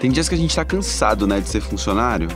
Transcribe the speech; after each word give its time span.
Tem 0.00 0.10
dias 0.10 0.28
que 0.28 0.34
a 0.34 0.38
gente 0.38 0.54
tá 0.54 0.64
cansado, 0.64 1.28
né, 1.28 1.38
de 1.38 1.48
ser 1.48 1.60
funcionário. 1.60 2.26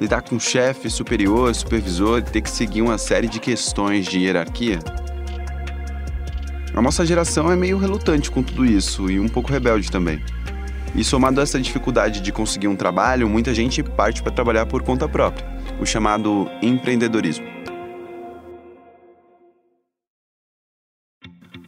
Lidar 0.00 0.22
com 0.22 0.40
chefe, 0.40 0.90
superior, 0.90 1.54
supervisor 1.54 2.18
e 2.18 2.22
ter 2.22 2.40
que 2.40 2.50
seguir 2.50 2.82
uma 2.82 2.98
série 2.98 3.28
de 3.28 3.38
questões 3.38 4.06
de 4.06 4.18
hierarquia. 4.18 4.80
A 6.74 6.82
nossa 6.82 7.06
geração 7.06 7.52
é 7.52 7.54
meio 7.54 7.78
relutante 7.78 8.28
com 8.28 8.42
tudo 8.42 8.64
isso 8.64 9.08
e 9.08 9.20
um 9.20 9.28
pouco 9.28 9.52
rebelde 9.52 9.88
também. 9.88 10.20
E 10.96 11.04
somado 11.04 11.38
a 11.38 11.44
essa 11.44 11.60
dificuldade 11.60 12.20
de 12.20 12.32
conseguir 12.32 12.66
um 12.66 12.76
trabalho, 12.76 13.28
muita 13.28 13.54
gente 13.54 13.84
parte 13.84 14.20
para 14.20 14.32
trabalhar 14.32 14.66
por 14.66 14.82
conta 14.82 15.08
própria, 15.08 15.46
o 15.80 15.86
chamado 15.86 16.50
empreendedorismo. 16.60 17.46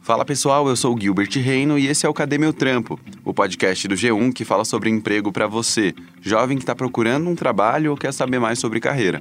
Fala 0.05 0.23
pessoal, 0.23 0.69
eu 0.69 0.75
sou 0.75 0.95
o 0.95 1.01
Gilbert 1.01 1.31
Reino 1.33 1.79
e 1.79 1.87
esse 1.87 2.05
é 2.05 2.09
o 2.09 2.13
Cadê 2.13 2.37
Meu 2.37 2.53
Trampo, 2.53 2.99
o 3.23 3.33
podcast 3.33 3.87
do 3.87 3.95
G1 3.95 4.31
que 4.33 4.45
fala 4.45 4.63
sobre 4.63 4.87
emprego 4.87 5.31
para 5.31 5.47
você, 5.47 5.95
jovem 6.21 6.57
que 6.57 6.61
está 6.61 6.75
procurando 6.75 7.27
um 7.27 7.33
trabalho 7.33 7.89
ou 7.89 7.97
quer 7.97 8.13
saber 8.13 8.37
mais 8.37 8.59
sobre 8.59 8.79
carreira. 8.79 9.19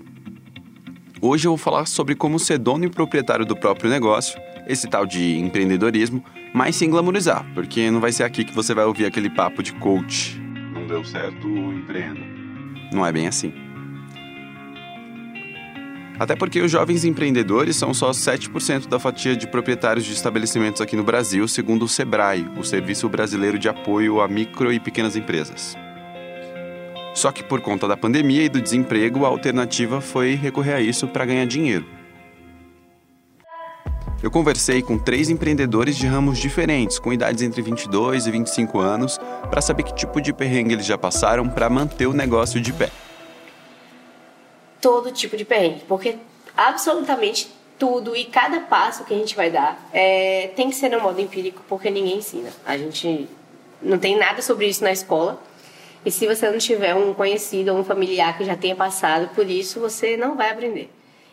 Hoje 1.22 1.46
eu 1.46 1.52
vou 1.52 1.56
falar 1.56 1.86
sobre 1.86 2.14
como 2.14 2.38
ser 2.38 2.58
dono 2.58 2.84
e 2.84 2.90
proprietário 2.90 3.46
do 3.46 3.56
próprio 3.56 3.88
negócio, 3.88 4.38
esse 4.66 4.86
tal 4.86 5.06
de 5.06 5.38
empreendedorismo, 5.38 6.22
mas 6.52 6.76
sem 6.76 6.90
glamorizar, 6.90 7.46
porque 7.54 7.90
não 7.90 7.98
vai 7.98 8.12
ser 8.12 8.24
aqui 8.24 8.44
que 8.44 8.54
você 8.54 8.74
vai 8.74 8.84
ouvir 8.84 9.06
aquele 9.06 9.30
papo 9.30 9.62
de 9.62 9.72
coach. 9.72 10.38
Não 10.38 10.86
deu 10.86 11.02
certo, 11.02 11.48
empreenda. 11.48 12.20
Não 12.92 13.06
é 13.06 13.10
bem 13.10 13.26
assim. 13.26 13.63
Até 16.18 16.36
porque 16.36 16.60
os 16.60 16.70
jovens 16.70 17.04
empreendedores 17.04 17.74
são 17.74 17.92
só 17.92 18.10
7% 18.10 18.86
da 18.86 19.00
fatia 19.00 19.36
de 19.36 19.48
proprietários 19.48 20.04
de 20.04 20.12
estabelecimentos 20.12 20.80
aqui 20.80 20.94
no 20.94 21.02
Brasil, 21.02 21.46
segundo 21.48 21.84
o 21.84 21.88
SEBRAE, 21.88 22.48
o 22.56 22.62
Serviço 22.62 23.08
Brasileiro 23.08 23.58
de 23.58 23.68
Apoio 23.68 24.20
a 24.20 24.28
Micro 24.28 24.72
e 24.72 24.78
Pequenas 24.78 25.16
Empresas. 25.16 25.76
Só 27.14 27.32
que 27.32 27.42
por 27.42 27.60
conta 27.60 27.88
da 27.88 27.96
pandemia 27.96 28.44
e 28.44 28.48
do 28.48 28.60
desemprego, 28.60 29.24
a 29.24 29.28
alternativa 29.28 30.00
foi 30.00 30.34
recorrer 30.34 30.74
a 30.74 30.80
isso 30.80 31.08
para 31.08 31.24
ganhar 31.24 31.46
dinheiro. 31.46 31.86
Eu 34.22 34.30
conversei 34.30 34.82
com 34.82 34.96
três 34.96 35.28
empreendedores 35.28 35.96
de 35.96 36.06
ramos 36.06 36.38
diferentes, 36.38 36.98
com 36.98 37.12
idades 37.12 37.42
entre 37.42 37.60
22 37.60 38.26
e 38.26 38.30
25 38.30 38.78
anos, 38.78 39.18
para 39.50 39.60
saber 39.60 39.82
que 39.82 39.94
tipo 39.94 40.20
de 40.20 40.32
perrengue 40.32 40.74
eles 40.74 40.86
já 40.86 40.96
passaram 40.96 41.48
para 41.48 41.68
manter 41.68 42.06
o 42.06 42.12
negócio 42.12 42.60
de 42.60 42.72
pé 42.72 42.90
todo 44.84 45.10
tipo 45.10 45.34
de 45.34 45.46
perrengue, 45.46 45.80
porque 45.88 46.16
absolutamente 46.54 47.48
tudo 47.78 48.14
e 48.14 48.26
cada 48.26 48.60
passo 48.60 49.02
que 49.06 49.14
a 49.14 49.16
gente 49.16 49.34
vai 49.34 49.50
dar 49.50 49.88
é, 49.94 50.48
tem 50.54 50.68
que 50.68 50.76
ser 50.76 50.90
no 50.90 51.00
modo 51.00 51.18
empírico, 51.18 51.62
porque 51.66 51.88
ninguém 51.88 52.18
ensina. 52.18 52.50
A 52.66 52.76
gente 52.76 53.26
não 53.80 53.96
tem 53.98 54.14
nada 54.14 54.42
sobre 54.42 54.66
isso 54.66 54.84
na 54.84 54.92
escola. 54.92 55.42
E 56.04 56.10
se 56.10 56.26
você 56.26 56.50
não 56.50 56.58
tiver 56.58 56.94
um 56.94 57.14
conhecido 57.14 57.72
ou 57.72 57.78
um 57.78 57.84
familiar 57.84 58.36
que 58.36 58.44
já 58.44 58.54
tenha 58.56 58.76
passado 58.76 59.34
por 59.34 59.48
isso, 59.48 59.80
você 59.80 60.18
não 60.18 60.36
vai 60.36 60.50
aprender. 60.50 60.90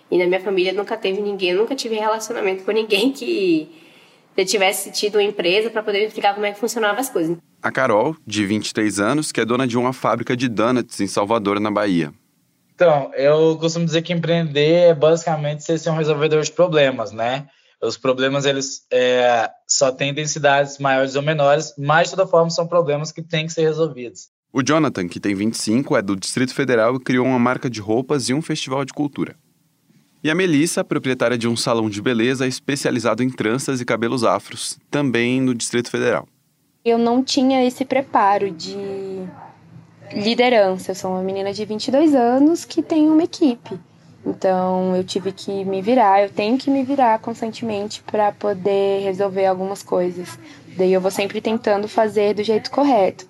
E 0.10 0.18
na 0.18 0.26
minha 0.28 0.40
família 0.40 0.72
nunca 0.72 0.96
teve 0.96 1.20
ninguém, 1.20 1.50
eu 1.50 1.58
nunca 1.58 1.76
tive 1.76 1.96
relacionamento 1.96 2.64
com 2.64 2.72
ninguém 2.72 3.12
que 3.12 3.70
já 4.38 4.46
tivesse 4.46 4.92
tido 4.92 5.16
uma 5.16 5.24
empresa 5.24 5.70
para 5.70 5.84
poder 5.84 6.06
explicar 6.06 6.36
como 6.36 6.46
é 6.46 6.54
que 6.54 6.60
funcionavam 6.60 7.02
as 7.02 7.10
coisas. 7.10 7.38
A 7.62 7.70
Carol, 7.70 8.16
de 8.26 8.46
23 8.46 9.02
anos, 9.02 9.30
que 9.30 9.42
é 9.42 9.46
dona 9.46 9.68
de 9.68 9.78
uma 9.78 9.92
fábrica 9.92 10.38
de 10.38 10.48
donuts 10.48 11.02
em 11.02 11.08
Salvador, 11.08 11.60
na 11.60 11.70
Bahia. 11.70 12.14
Então, 12.82 13.12
eu 13.14 13.56
costumo 13.60 13.86
dizer 13.86 14.02
que 14.02 14.12
empreender 14.12 14.90
é 14.90 14.94
basicamente 14.96 15.64
ser 15.64 15.88
um 15.92 15.98
resolvedor 15.98 16.42
de 16.42 16.52
problemas, 16.52 17.12
né? 17.12 17.46
Os 17.80 17.96
problemas, 17.96 18.44
eles 18.44 18.88
é, 18.92 19.52
só 19.68 19.92
têm 19.92 20.12
densidades 20.12 20.80
maiores 20.80 21.16
ou 21.16 21.22
menores, 21.22 21.76
mas 21.78 22.10
de 22.10 22.16
toda 22.16 22.28
forma 22.28 22.50
são 22.50 22.66
problemas 22.66 23.12
que 23.12 23.22
têm 23.22 23.46
que 23.46 23.54
ser 23.54 23.62
resolvidos. 23.62 24.30
O 24.52 24.64
Jonathan, 24.64 25.08
que 25.08 25.20
tem 25.20 25.36
25, 25.36 25.96
é 25.96 26.02
do 26.02 26.16
Distrito 26.16 26.56
Federal 26.56 26.96
e 26.96 27.00
criou 27.00 27.28
uma 27.28 27.38
marca 27.38 27.70
de 27.70 27.80
roupas 27.80 28.30
e 28.30 28.34
um 28.34 28.42
festival 28.42 28.84
de 28.84 28.94
cultura. 28.94 29.36
E 30.24 30.32
a 30.32 30.34
Melissa, 30.34 30.84
proprietária 30.84 31.38
de 31.38 31.48
um 31.48 31.56
salão 31.56 31.88
de 31.88 32.02
beleza 32.02 32.48
especializado 32.48 33.22
em 33.22 33.30
tranças 33.30 33.80
e 33.80 33.86
cabelos 33.86 34.24
afros, 34.24 34.80
também 34.90 35.40
no 35.40 35.54
Distrito 35.54 35.92
Federal. 35.92 36.28
Eu 36.84 36.98
não 36.98 37.24
tinha 37.24 37.64
esse 37.64 37.86
preparo 37.86 38.50
de 38.50 38.76
liderança. 40.14 40.92
Eu 40.92 40.96
sou 40.96 41.12
uma 41.12 41.22
menina 41.22 41.54
de 41.54 41.64
22 41.66 42.16
anos 42.16 42.66
que 42.66 42.82
tem 42.82 43.10
uma 43.10 43.24
equipe. 43.24 43.80
Então 44.26 44.96
eu 44.96 45.04
tive 45.04 45.32
que 45.32 45.66
me 45.66 45.82
virar, 45.82 46.22
eu 46.22 46.30
tenho 46.30 46.58
que 46.58 46.70
me 46.70 46.84
virar 46.84 47.18
constantemente 47.20 48.04
para 48.04 48.32
poder 48.32 49.04
resolver 49.04 49.46
algumas 49.46 49.82
coisas. 49.82 50.38
Daí 50.78 50.94
eu 50.94 51.02
vou 51.02 51.12
sempre 51.12 51.42
tentando 51.42 51.88
fazer 51.88 52.36
do 52.36 52.44
jeito 52.44 52.70
correto. 52.70 53.28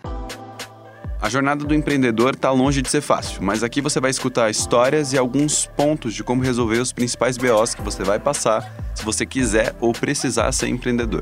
A 1.21 1.29
jornada 1.29 1.63
do 1.63 1.75
empreendedor 1.75 2.33
está 2.33 2.49
longe 2.49 2.81
de 2.81 2.89
ser 2.89 2.99
fácil, 2.99 3.43
mas 3.43 3.63
aqui 3.63 3.79
você 3.79 3.99
vai 3.99 4.09
escutar 4.09 4.49
histórias 4.49 5.13
e 5.13 5.17
alguns 5.19 5.67
pontos 5.67 6.15
de 6.15 6.23
como 6.23 6.41
resolver 6.41 6.79
os 6.79 6.91
principais 6.91 7.37
BOs 7.37 7.75
que 7.75 7.81
você 7.81 8.03
vai 8.03 8.19
passar 8.19 8.73
se 8.95 9.05
você 9.05 9.23
quiser 9.23 9.75
ou 9.79 9.93
precisar 9.93 10.51
ser 10.51 10.67
empreendedor. 10.67 11.21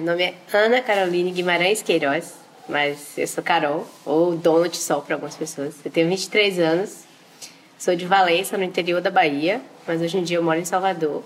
Meu 0.00 0.12
nome 0.12 0.22
é 0.22 0.34
Ana 0.50 0.80
Caroline 0.80 1.30
Guimarães 1.30 1.82
Queiroz, 1.82 2.32
mas 2.66 3.18
eu 3.18 3.26
sou 3.26 3.44
Carol, 3.44 3.86
ou 4.06 4.34
Donut 4.34 4.74
só 4.74 4.98
para 4.98 5.14
algumas 5.14 5.36
pessoas. 5.36 5.74
Eu 5.84 5.90
tenho 5.90 6.08
23 6.08 6.58
anos, 6.58 7.00
sou 7.78 7.94
de 7.94 8.06
Valença, 8.06 8.56
no 8.56 8.64
interior 8.64 9.02
da 9.02 9.10
Bahia, 9.10 9.60
mas 9.86 10.00
hoje 10.00 10.16
em 10.16 10.22
dia 10.22 10.38
eu 10.38 10.42
moro 10.42 10.58
em 10.58 10.64
Salvador. 10.64 11.22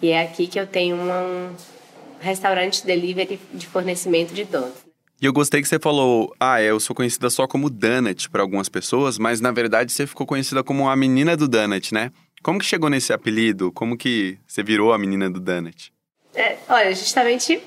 E 0.00 0.10
é 0.10 0.22
aqui 0.22 0.46
que 0.46 0.58
eu 0.58 0.68
tenho 0.68 0.94
um 0.94 1.50
restaurante 2.20 2.86
delivery 2.86 3.40
de 3.52 3.66
fornecimento 3.66 4.32
de 4.32 4.44
donuts. 4.44 4.84
E 5.20 5.26
eu 5.26 5.32
gostei 5.32 5.60
que 5.60 5.66
você 5.66 5.80
falou, 5.80 6.32
ah, 6.38 6.62
eu 6.62 6.78
sou 6.78 6.94
conhecida 6.94 7.28
só 7.28 7.48
como 7.48 7.68
Donut 7.68 8.30
para 8.30 8.40
algumas 8.40 8.68
pessoas, 8.68 9.18
mas 9.18 9.40
na 9.40 9.50
verdade 9.50 9.90
você 9.90 10.06
ficou 10.06 10.24
conhecida 10.24 10.62
como 10.62 10.88
a 10.88 10.94
menina 10.94 11.36
do 11.36 11.48
Donut, 11.48 11.92
né? 11.92 12.12
Como 12.40 12.60
que 12.60 12.66
chegou 12.66 12.88
nesse 12.88 13.12
apelido? 13.12 13.72
Como 13.72 13.98
que 13.98 14.38
você 14.46 14.62
virou 14.62 14.92
a 14.92 14.98
menina 14.98 15.28
do 15.28 15.40
Donut? 15.40 15.92
É, 16.36 16.58
olha, 16.68 16.94
justamente 16.94 17.60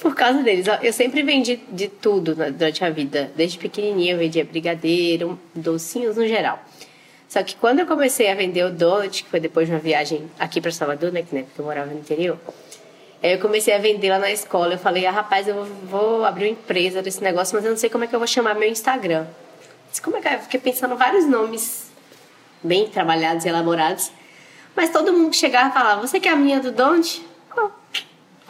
por 0.00 0.14
causa 0.14 0.42
deles. 0.42 0.66
Eu 0.82 0.92
sempre 0.92 1.22
vendi 1.22 1.60
de 1.70 1.88
tudo 1.88 2.34
durante 2.34 2.84
a 2.84 2.90
vida. 2.90 3.30
Desde 3.36 3.58
pequenininha 3.58 4.14
eu 4.14 4.18
vendia 4.18 4.44
brigadeiro, 4.44 5.38
docinhos 5.54 6.16
no 6.16 6.26
geral. 6.26 6.62
Só 7.28 7.42
que 7.42 7.56
quando 7.56 7.80
eu 7.80 7.86
comecei 7.86 8.30
a 8.30 8.34
vender 8.34 8.64
o 8.64 8.70
donut, 8.70 9.24
que 9.24 9.30
foi 9.30 9.40
depois 9.40 9.66
de 9.66 9.72
uma 9.72 9.80
viagem 9.80 10.30
aqui 10.38 10.60
para 10.60 10.70
Salvador, 10.70 11.10
né, 11.12 11.22
que 11.22 11.34
né, 11.34 11.46
eu 11.56 11.64
morava 11.64 11.90
no 11.90 11.98
interior, 11.98 12.38
eu 13.22 13.38
comecei 13.38 13.72
a 13.72 13.78
vender 13.78 14.10
lá 14.10 14.18
na 14.18 14.30
escola. 14.30 14.74
Eu 14.74 14.78
falei, 14.78 15.06
ah, 15.06 15.10
rapaz, 15.10 15.48
eu 15.48 15.64
vou 15.64 16.24
abrir 16.24 16.46
uma 16.46 16.50
empresa 16.50 17.00
desse 17.00 17.22
negócio, 17.22 17.54
mas 17.54 17.64
eu 17.64 17.70
não 17.70 17.78
sei 17.78 17.88
como 17.88 18.04
é 18.04 18.06
que 18.06 18.14
eu 18.14 18.18
vou 18.18 18.28
chamar 18.28 18.54
meu 18.54 18.68
Instagram. 18.68 19.26
Disse, 19.88 20.02
como 20.02 20.16
é 20.16 20.20
que 20.20 20.28
é? 20.28 20.34
Eu 20.34 20.40
fiquei 20.40 20.60
pensando 20.60 20.96
vários 20.96 21.24
nomes 21.24 21.90
bem 22.62 22.88
trabalhados 22.88 23.44
e 23.44 23.48
elaborados. 23.48 24.10
Mas 24.74 24.90
todo 24.90 25.12
mundo 25.12 25.30
que 25.30 25.36
chegava 25.36 25.72
falava, 25.72 26.00
você 26.00 26.18
que 26.18 26.28
é 26.28 26.32
a 26.32 26.36
minha 26.36 26.60
do 26.60 26.72
donut? 26.72 27.24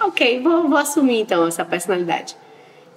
Ok, 0.04 0.40
vou, 0.40 0.68
vou 0.68 0.78
assumir 0.78 1.20
então 1.20 1.46
essa 1.46 1.64
personalidade. 1.64 2.36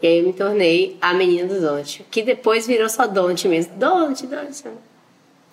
E 0.02 0.08
aí 0.08 0.20
eu 0.20 0.26
me 0.26 0.34
tornei 0.34 0.98
a 1.02 1.14
menina 1.14 1.48
do 1.48 1.60
Donut, 1.60 2.06
que 2.12 2.22
depois 2.22 2.68
virou 2.68 2.90
só 2.90 3.08
Donut 3.08 3.48
mesmo. 3.48 3.76
Donut, 3.76 4.26
Donut. 4.28 4.64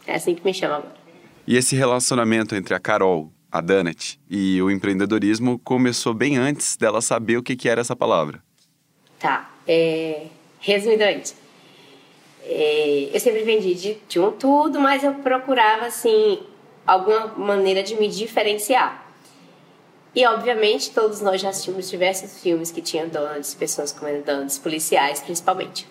É 0.07 0.15
assim 0.15 0.35
que 0.35 0.45
me 0.45 0.53
chama 0.53 0.77
agora. 0.77 0.95
E 1.47 1.57
esse 1.57 1.77
relacionamento 1.77 2.55
entre 2.55 2.75
a 2.75 2.81
Carol, 2.81 3.33
a 3.51 3.61
Donut, 3.61 4.21
e 4.29 4.61
o 4.63 4.71
empreendedorismo 4.71 5.59
começou 5.59 6.15
bem 6.15 6.37
antes 6.37 6.77
dela 6.77 7.01
saber 7.01 7.37
o 7.37 7.43
que, 7.43 7.57
que 7.57 7.69
era 7.69 7.81
essa 7.81 7.95
palavra. 7.95 8.43
Tá. 9.19 9.51
É, 9.67 10.27
resumidamente, 10.59 11.35
é, 12.45 13.11
eu 13.13 13.21
sempre 13.21 13.43
vendi 13.43 13.75
de, 13.75 13.99
de 14.09 14.19
um 14.19 14.33
tudo, 14.33 14.81
mas 14.81 15.05
eu 15.05 15.15
procurava, 15.15 15.87
assim, 15.87 16.41
alguma 16.87 17.29
maneira 17.29 17.83
de 17.83 17.95
me 17.97 18.09
diferenciar. 18.09 19.02
E, 20.15 20.27
obviamente, 20.27 20.91
todos 20.91 21.21
nós 21.21 21.41
já 21.41 21.49
assistimos 21.49 21.89
diversos 21.89 22.41
filmes 22.41 22.71
que 22.71 22.83
tinham 22.83 23.09
donuts, 23.09 23.55
pessoas 23.55 23.93
comendo 23.93 24.25
donuts, 24.25 24.59
policiais 24.59 25.21
principalmente. 25.21 25.89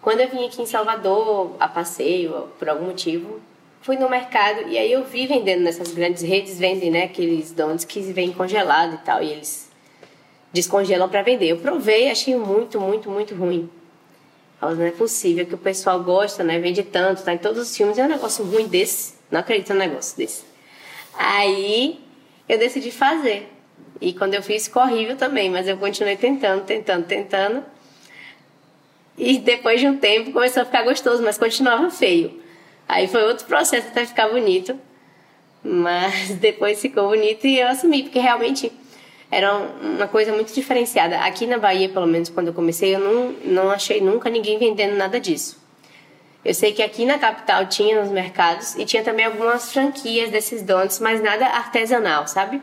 Quando 0.00 0.20
eu 0.20 0.28
vim 0.28 0.46
aqui 0.46 0.62
em 0.62 0.66
Salvador, 0.66 1.56
a 1.58 1.68
passeio, 1.68 2.48
por 2.58 2.68
algum 2.68 2.86
motivo, 2.86 3.40
fui 3.82 3.96
no 3.96 4.08
mercado 4.08 4.68
e 4.68 4.78
aí 4.78 4.92
eu 4.92 5.04
vi 5.04 5.26
vendendo 5.26 5.62
nessas 5.62 5.92
grandes 5.92 6.22
redes, 6.22 6.58
vendem 6.58 6.90
né, 6.90 7.04
aqueles 7.04 7.52
donuts 7.52 7.84
que 7.84 8.00
vêm 8.00 8.32
congelados 8.32 8.94
e 8.94 8.98
tal, 8.98 9.22
e 9.22 9.30
eles 9.30 9.68
descongelam 10.52 11.08
para 11.08 11.22
vender. 11.22 11.48
Eu 11.48 11.58
provei, 11.58 12.10
achei 12.10 12.36
muito, 12.36 12.80
muito, 12.80 13.10
muito 13.10 13.34
ruim. 13.34 13.68
Falei, 14.60 14.76
não 14.76 14.84
é 14.84 14.90
possível 14.90 15.44
que 15.46 15.54
o 15.54 15.58
pessoal 15.58 16.02
gosta, 16.02 16.44
né? 16.44 16.58
Vende 16.58 16.82
tanto, 16.82 17.22
tá 17.22 17.32
em 17.32 17.38
todos 17.38 17.58
os 17.58 17.76
filmes, 17.76 17.98
é 17.98 18.04
um 18.04 18.08
negócio 18.08 18.44
ruim 18.44 18.68
desse. 18.68 19.14
Não 19.30 19.40
acredito 19.40 19.72
num 19.72 19.78
negócio 19.78 20.16
desse. 20.16 20.44
Aí 21.16 21.98
eu 22.50 22.58
decidi 22.58 22.90
fazer. 22.90 23.48
E 24.00 24.12
quando 24.12 24.34
eu 24.34 24.42
fiz, 24.42 24.66
ficou 24.66 24.82
horrível 24.82 25.16
também, 25.16 25.48
mas 25.48 25.68
eu 25.68 25.76
continuei 25.76 26.16
tentando, 26.16 26.64
tentando, 26.64 27.06
tentando. 27.06 27.64
E 29.16 29.38
depois 29.38 29.80
de 29.80 29.86
um 29.86 29.96
tempo 29.96 30.32
começou 30.32 30.62
a 30.62 30.66
ficar 30.66 30.82
gostoso, 30.82 31.22
mas 31.22 31.38
continuava 31.38 31.90
feio. 31.90 32.40
Aí 32.88 33.06
foi 33.06 33.22
outro 33.22 33.46
processo 33.46 33.86
até 33.88 34.04
ficar 34.04 34.28
bonito. 34.28 34.76
Mas 35.62 36.30
depois 36.40 36.80
ficou 36.80 37.08
bonito 37.08 37.46
e 37.46 37.60
eu 37.60 37.68
assumi, 37.68 38.02
porque 38.02 38.18
realmente 38.18 38.72
era 39.30 39.56
uma 39.56 40.08
coisa 40.08 40.32
muito 40.32 40.52
diferenciada. 40.52 41.20
Aqui 41.20 41.46
na 41.46 41.58
Bahia, 41.58 41.88
pelo 41.88 42.06
menos 42.06 42.28
quando 42.30 42.48
eu 42.48 42.54
comecei, 42.54 42.96
eu 42.96 42.98
não, 42.98 43.32
não 43.44 43.70
achei 43.70 44.00
nunca 44.00 44.28
ninguém 44.28 44.58
vendendo 44.58 44.96
nada 44.96 45.20
disso. 45.20 45.60
Eu 46.42 46.54
sei 46.54 46.72
que 46.72 46.82
aqui 46.82 47.04
na 47.04 47.18
capital 47.18 47.66
tinha 47.66 48.00
nos 48.00 48.10
mercados 48.10 48.74
e 48.76 48.86
tinha 48.86 49.04
também 49.04 49.26
algumas 49.26 49.70
franquias 49.72 50.30
desses 50.30 50.62
donuts, 50.62 50.98
mas 50.98 51.22
nada 51.22 51.44
artesanal, 51.44 52.26
sabe? 52.26 52.62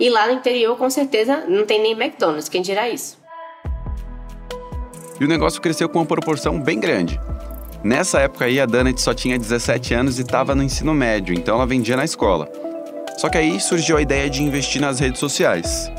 E 0.00 0.08
lá 0.08 0.26
no 0.26 0.32
interior, 0.32 0.76
com 0.78 0.88
certeza, 0.88 1.44
não 1.46 1.66
tem 1.66 1.82
nem 1.82 1.92
McDonald's, 1.92 2.48
quem 2.48 2.62
dirá 2.62 2.88
isso. 2.88 3.18
E 5.20 5.24
o 5.24 5.28
negócio 5.28 5.60
cresceu 5.60 5.88
com 5.88 5.98
uma 5.98 6.06
proporção 6.06 6.58
bem 6.58 6.80
grande. 6.80 7.20
Nessa 7.82 8.20
época 8.20 8.46
aí, 8.46 8.58
a 8.58 8.64
Donut 8.64 9.00
só 9.00 9.12
tinha 9.12 9.38
17 9.38 9.92
anos 9.92 10.18
e 10.18 10.22
estava 10.22 10.54
no 10.54 10.62
ensino 10.62 10.94
médio, 10.94 11.34
então 11.34 11.56
ela 11.56 11.66
vendia 11.66 11.96
na 11.96 12.04
escola. 12.04 12.50
Só 13.18 13.28
que 13.28 13.36
aí 13.36 13.60
surgiu 13.60 13.98
a 13.98 14.02
ideia 14.02 14.30
de 14.30 14.42
investir 14.42 14.80
nas 14.80 14.98
redes 14.98 15.20
sociais. 15.20 15.90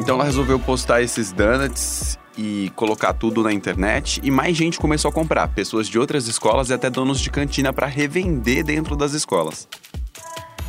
Então 0.00 0.14
ela 0.14 0.24
resolveu 0.24 0.58
postar 0.60 1.02
esses 1.02 1.32
donuts 1.32 2.16
e 2.38 2.70
colocar 2.76 3.12
tudo 3.12 3.42
na 3.42 3.52
internet 3.52 4.20
e 4.22 4.30
mais 4.30 4.56
gente 4.56 4.78
começou 4.78 5.08
a 5.08 5.12
comprar, 5.12 5.48
pessoas 5.48 5.88
de 5.88 5.98
outras 5.98 6.28
escolas 6.28 6.70
e 6.70 6.72
até 6.72 6.88
donos 6.88 7.18
de 7.18 7.28
cantina 7.30 7.72
para 7.72 7.88
revender 7.88 8.62
dentro 8.62 8.94
das 8.94 9.12
escolas. 9.12 9.66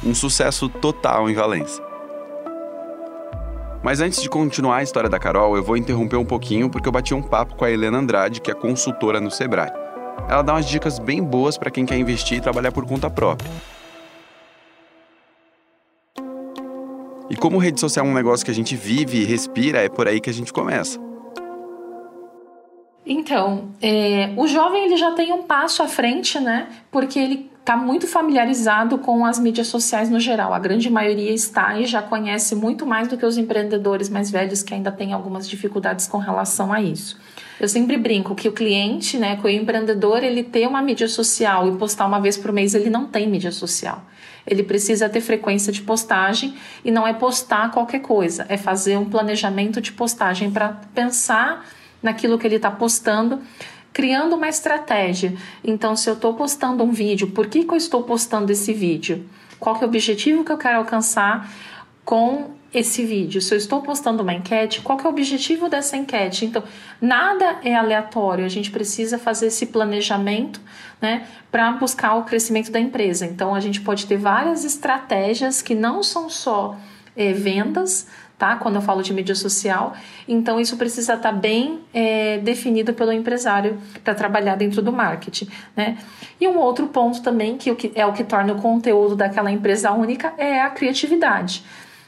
Um 0.03 0.15
sucesso 0.15 0.67
total 0.67 1.29
em 1.29 1.35
Valência. 1.35 1.83
Mas 3.83 4.01
antes 4.01 4.19
de 4.21 4.27
continuar 4.27 4.77
a 4.77 4.83
história 4.83 5.09
da 5.09 5.19
Carol, 5.19 5.55
eu 5.55 5.63
vou 5.63 5.77
interromper 5.77 6.15
um 6.15 6.25
pouquinho 6.25 6.71
porque 6.71 6.87
eu 6.87 6.91
bati 6.91 7.13
um 7.13 7.21
papo 7.21 7.55
com 7.55 7.63
a 7.63 7.71
Helena 7.71 7.99
Andrade, 7.99 8.41
que 8.41 8.49
é 8.49 8.53
consultora 8.55 9.21
no 9.21 9.29
Sebrae. 9.29 9.71
Ela 10.27 10.41
dá 10.41 10.53
umas 10.53 10.65
dicas 10.65 10.97
bem 10.97 11.23
boas 11.23 11.55
para 11.55 11.69
quem 11.69 11.85
quer 11.85 11.97
investir 11.97 12.39
e 12.39 12.41
trabalhar 12.41 12.71
por 12.71 12.85
conta 12.85 13.09
própria. 13.11 13.49
E 17.29 17.35
como 17.35 17.59
rede 17.59 17.79
social 17.79 18.05
é 18.05 18.09
um 18.09 18.13
negócio 18.13 18.43
que 18.43 18.51
a 18.51 18.55
gente 18.55 18.75
vive 18.75 19.19
e 19.19 19.23
respira, 19.23 19.83
é 19.83 19.87
por 19.87 20.07
aí 20.07 20.19
que 20.19 20.31
a 20.31 20.33
gente 20.33 20.51
começa. 20.51 21.08
Então, 23.11 23.69
é, 23.81 24.31
o 24.37 24.47
jovem 24.47 24.85
ele 24.85 24.95
já 24.95 25.11
tem 25.13 25.33
um 25.33 25.41
passo 25.41 25.81
à 25.81 25.87
frente, 25.87 26.39
né? 26.39 26.67
Porque 26.91 27.17
ele 27.17 27.49
está 27.59 27.75
muito 27.75 28.07
familiarizado 28.07 28.99
com 28.99 29.25
as 29.25 29.39
mídias 29.39 29.65
sociais 29.65 30.11
no 30.11 30.19
geral. 30.19 30.53
A 30.53 30.59
grande 30.59 30.91
maioria 30.91 31.33
está 31.33 31.75
e 31.79 31.87
já 31.87 32.03
conhece 32.03 32.55
muito 32.55 32.85
mais 32.85 33.07
do 33.07 33.17
que 33.17 33.25
os 33.25 33.35
empreendedores 33.35 34.09
mais 34.09 34.29
velhos 34.29 34.61
que 34.61 34.75
ainda 34.75 34.91
têm 34.91 35.11
algumas 35.11 35.49
dificuldades 35.49 36.07
com 36.07 36.19
relação 36.19 36.71
a 36.71 36.79
isso. 36.81 37.19
Eu 37.59 37.67
sempre 37.67 37.97
brinco 37.97 38.35
que 38.35 38.47
o 38.47 38.51
cliente, 38.51 39.17
né, 39.17 39.35
que 39.35 39.43
o 39.43 39.49
empreendedor, 39.49 40.23
ele 40.23 40.43
ter 40.43 40.67
uma 40.67 40.81
mídia 40.81 41.07
social 41.07 41.67
e 41.67 41.77
postar 41.77 42.05
uma 42.05 42.21
vez 42.21 42.37
por 42.37 42.51
mês, 42.51 42.75
ele 42.75 42.91
não 42.91 43.07
tem 43.07 43.27
mídia 43.27 43.51
social. 43.51 44.03
Ele 44.45 44.61
precisa 44.61 45.09
ter 45.09 45.21
frequência 45.21 45.73
de 45.73 45.81
postagem 45.81 46.53
e 46.85 46.91
não 46.91 47.07
é 47.07 47.13
postar 47.13 47.71
qualquer 47.71 47.99
coisa, 47.99 48.45
é 48.49 48.55
fazer 48.55 48.97
um 48.97 49.05
planejamento 49.05 49.81
de 49.81 49.91
postagem 49.91 50.51
para 50.51 50.69
pensar 50.93 51.65
naquilo 52.01 52.37
que 52.37 52.47
ele 52.47 52.55
está 52.55 52.71
postando, 52.71 53.39
criando 53.91 54.35
uma 54.35 54.47
estratégia. 54.47 55.35
Então, 55.63 55.95
se 55.95 56.09
eu 56.09 56.13
estou 56.13 56.33
postando 56.33 56.83
um 56.83 56.91
vídeo, 56.91 57.31
por 57.31 57.47
que, 57.47 57.63
que 57.63 57.71
eu 57.71 57.77
estou 57.77 58.03
postando 58.03 58.51
esse 58.51 58.73
vídeo? 58.73 59.25
Qual 59.59 59.75
que 59.75 59.83
é 59.83 59.87
o 59.87 59.89
objetivo 59.89 60.43
que 60.43 60.51
eu 60.51 60.57
quero 60.57 60.77
alcançar 60.77 61.51
com 62.05 62.51
esse 62.73 63.03
vídeo? 63.03 63.41
Se 63.41 63.53
eu 63.53 63.57
estou 63.57 63.81
postando 63.81 64.23
uma 64.23 64.33
enquete, 64.33 64.81
qual 64.81 64.97
que 64.97 65.05
é 65.05 65.09
o 65.09 65.11
objetivo 65.11 65.67
dessa 65.67 65.97
enquete? 65.97 66.45
Então, 66.45 66.63
nada 67.01 67.59
é 67.63 67.75
aleatório, 67.75 68.45
a 68.45 68.49
gente 68.49 68.71
precisa 68.71 69.17
fazer 69.17 69.47
esse 69.47 69.65
planejamento 69.65 70.61
né, 71.01 71.27
para 71.51 71.71
buscar 71.73 72.15
o 72.15 72.23
crescimento 72.23 72.71
da 72.71 72.79
empresa. 72.79 73.25
Então, 73.25 73.53
a 73.53 73.59
gente 73.59 73.81
pode 73.81 74.05
ter 74.05 74.17
várias 74.17 74.63
estratégias 74.63 75.61
que 75.61 75.75
não 75.75 76.01
são 76.01 76.29
só 76.29 76.77
é, 77.17 77.33
vendas, 77.33 78.07
tá? 78.39 78.55
Quando 78.55 78.75
eu 78.75 78.81
falo 78.81 79.03
de 79.03 79.13
mídia 79.13 79.35
social, 79.35 79.93
então 80.25 80.59
isso 80.59 80.77
precisa 80.77 81.13
estar 81.15 81.33
tá 81.33 81.37
bem 81.37 81.81
é, 81.93 82.37
definido 82.37 82.93
pelo 82.93 83.11
empresário 83.11 83.77
para 84.01 84.15
trabalhar 84.15 84.55
dentro 84.55 84.81
do 84.81 84.93
marketing, 84.93 85.49
né? 85.75 85.97
E 86.39 86.47
um 86.47 86.57
outro 86.57 86.87
ponto 86.87 87.21
também 87.21 87.57
que 87.57 87.69
é 87.93 88.05
o 88.05 88.13
que 88.13 88.23
torna 88.23 88.53
o 88.53 88.61
conteúdo 88.61 89.13
daquela 89.13 89.51
empresa 89.51 89.91
única 89.91 90.33
é 90.37 90.61
a 90.61 90.69
criatividade. 90.69 91.63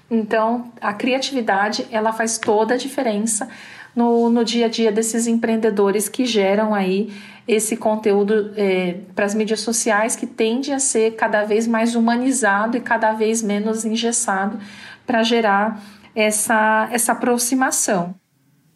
Então, 0.09 0.71
a 0.81 0.93
criatividade 0.93 1.85
ela 1.91 2.13
faz 2.13 2.37
toda 2.37 2.75
a 2.75 2.77
diferença 2.77 3.49
no, 3.93 4.29
no 4.29 4.45
dia 4.45 4.67
a 4.67 4.69
dia 4.69 4.91
desses 4.91 5.27
empreendedores 5.27 6.07
que 6.07 6.25
geram 6.25 6.73
aí 6.73 7.13
esse 7.45 7.75
conteúdo 7.75 8.53
é, 8.55 8.99
para 9.13 9.25
as 9.25 9.35
mídias 9.35 9.59
sociais 9.59 10.15
que 10.15 10.25
tende 10.25 10.71
a 10.71 10.79
ser 10.79 11.15
cada 11.15 11.43
vez 11.43 11.67
mais 11.67 11.95
humanizado 11.95 12.77
e 12.77 12.79
cada 12.79 13.11
vez 13.11 13.41
menos 13.41 13.83
engessado 13.83 14.57
para 15.05 15.23
gerar 15.23 15.81
essa, 16.15 16.89
essa 16.91 17.11
aproximação. 17.11 18.15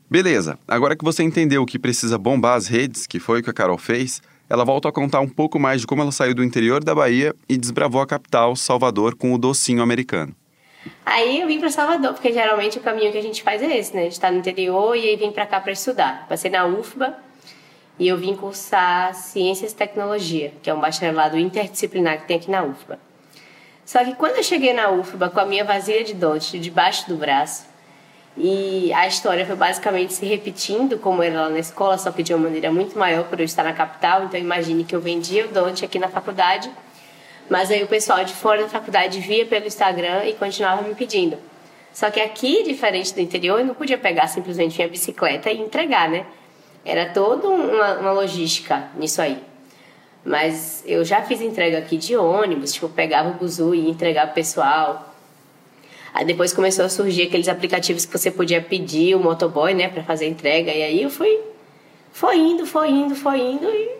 Beleza, 0.09 0.57
agora 0.67 0.95
que 0.95 1.03
você 1.03 1.23
entendeu 1.23 1.65
que 1.65 1.79
precisa 1.79 2.17
bombar 2.17 2.55
as 2.55 2.67
redes, 2.67 3.07
que 3.07 3.19
foi 3.19 3.39
o 3.39 3.43
que 3.43 3.49
a 3.49 3.53
Carol 3.53 3.77
fez, 3.77 4.21
ela 4.49 4.63
volta 4.63 4.89
a 4.89 4.91
contar 4.91 5.19
um 5.19 5.27
pouco 5.27 5.59
mais 5.59 5.81
de 5.81 5.87
como 5.87 6.01
ela 6.01 6.11
saiu 6.11 6.35
do 6.35 6.43
interior 6.43 6.83
da 6.83 6.93
Bahia 6.93 7.33
e 7.49 7.57
desbravou 7.57 8.01
a 8.01 8.07
capital, 8.07 8.55
Salvador, 8.55 9.15
com 9.15 9.33
o 9.33 9.37
docinho 9.37 9.81
americano. 9.81 10.35
Aí 11.03 11.41
eu 11.41 11.47
vim 11.47 11.59
para 11.59 11.71
Salvador, 11.71 12.13
porque 12.13 12.31
geralmente 12.31 12.77
o 12.77 12.81
caminho 12.81 13.11
que 13.11 13.17
a 13.17 13.21
gente 13.21 13.41
faz 13.41 13.61
é 13.61 13.77
esse, 13.77 13.95
né? 13.95 14.01
A 14.01 14.03
gente 14.03 14.13
está 14.13 14.31
no 14.31 14.37
interior 14.37 14.95
e 14.95 15.09
aí 15.09 15.15
vim 15.15 15.31
para 15.31 15.45
cá 15.47 15.59
para 15.59 15.71
estudar. 15.71 16.27
Passei 16.29 16.51
na 16.51 16.65
UFBA 16.65 17.17
e 17.97 18.07
eu 18.07 18.17
vim 18.17 18.35
cursar 18.35 19.15
Ciências 19.15 19.71
e 19.71 19.75
Tecnologia, 19.75 20.53
que 20.61 20.69
é 20.69 20.73
um 20.73 20.79
bacharelado 20.79 21.37
interdisciplinar 21.37 22.21
que 22.21 22.27
tem 22.27 22.37
aqui 22.37 22.51
na 22.51 22.63
UFBA. 22.63 22.99
Só 23.85 24.03
que 24.03 24.15
quando 24.15 24.37
eu 24.37 24.43
cheguei 24.43 24.73
na 24.73 24.89
UFBA 24.89 25.29
com 25.29 25.39
a 25.39 25.45
minha 25.45 25.63
vasilha 25.63 26.03
de 26.03 26.13
doce 26.13 26.57
debaixo 26.57 27.07
do 27.07 27.15
braço, 27.15 27.67
e 28.37 28.91
a 28.93 29.07
história 29.07 29.45
foi 29.45 29.55
basicamente 29.55 30.13
se 30.13 30.25
repetindo, 30.25 30.97
como 30.99 31.23
era 31.23 31.43
lá 31.43 31.49
na 31.49 31.59
escola, 31.59 31.97
só 31.97 32.11
que 32.11 32.21
de 32.21 32.33
uma 32.33 32.43
maneira 32.43 32.69
muito 32.69 32.97
maior 32.97 33.23
por 33.25 33.39
eu 33.39 33.45
estar 33.45 33.63
na 33.63 33.71
capital. 33.71 34.25
Então 34.25 34.39
imagine 34.39 34.83
que 34.83 34.93
eu 34.93 34.99
vendia 34.99 35.45
o 35.45 35.47
donut 35.49 35.85
aqui 35.85 35.97
na 35.97 36.09
faculdade, 36.09 36.69
mas 37.49 37.71
aí 37.71 37.83
o 37.83 37.87
pessoal 37.87 38.25
de 38.25 38.33
fora 38.33 38.63
da 38.63 38.69
faculdade 38.69 39.19
via 39.21 39.45
pelo 39.45 39.65
Instagram 39.65 40.25
e 40.25 40.33
continuava 40.33 40.81
me 40.81 40.93
pedindo. 40.95 41.37
Só 41.93 42.11
que 42.11 42.19
aqui, 42.19 42.63
diferente 42.63 43.13
do 43.13 43.21
interior, 43.21 43.59
eu 43.59 43.65
não 43.65 43.73
podia 43.73 43.97
pegar 43.97 44.27
simplesmente 44.27 44.75
minha 44.75 44.89
bicicleta 44.89 45.49
e 45.49 45.61
entregar, 45.61 46.09
né? 46.09 46.25
Era 46.83 47.09
toda 47.13 47.47
uma, 47.47 47.99
uma 47.99 48.11
logística 48.11 48.89
nisso 48.97 49.21
aí. 49.21 49.41
Mas 50.25 50.83
eu 50.87 51.05
já 51.05 51.21
fiz 51.21 51.39
entrega 51.39 51.77
aqui 51.77 51.97
de 51.97 52.15
ônibus, 52.15 52.73
tipo, 52.73 52.89
pegava 52.89 53.29
o 53.29 53.33
buzu 53.35 53.75
e 53.75 53.81
ia 53.81 53.89
entregar 53.89 54.25
pro 54.25 54.35
pessoal. 54.35 55.13
Aí 56.11 56.25
depois 56.25 56.51
começou 56.51 56.85
a 56.85 56.89
surgir 56.89 57.23
aqueles 57.23 57.47
aplicativos 57.47 58.05
que 58.05 58.17
você 58.17 58.31
podia 58.31 58.61
pedir 58.61 59.15
o 59.15 59.19
motoboy, 59.19 59.73
né, 59.75 59.87
para 59.87 60.01
fazer 60.03 60.27
entrega. 60.27 60.71
E 60.71 60.81
aí 60.81 61.03
eu 61.03 61.11
fui, 61.11 61.39
foi 62.11 62.37
indo, 62.37 62.65
foi 62.65 62.89
indo, 62.89 63.15
foi 63.15 63.39
indo 63.39 63.67
e 63.69 63.97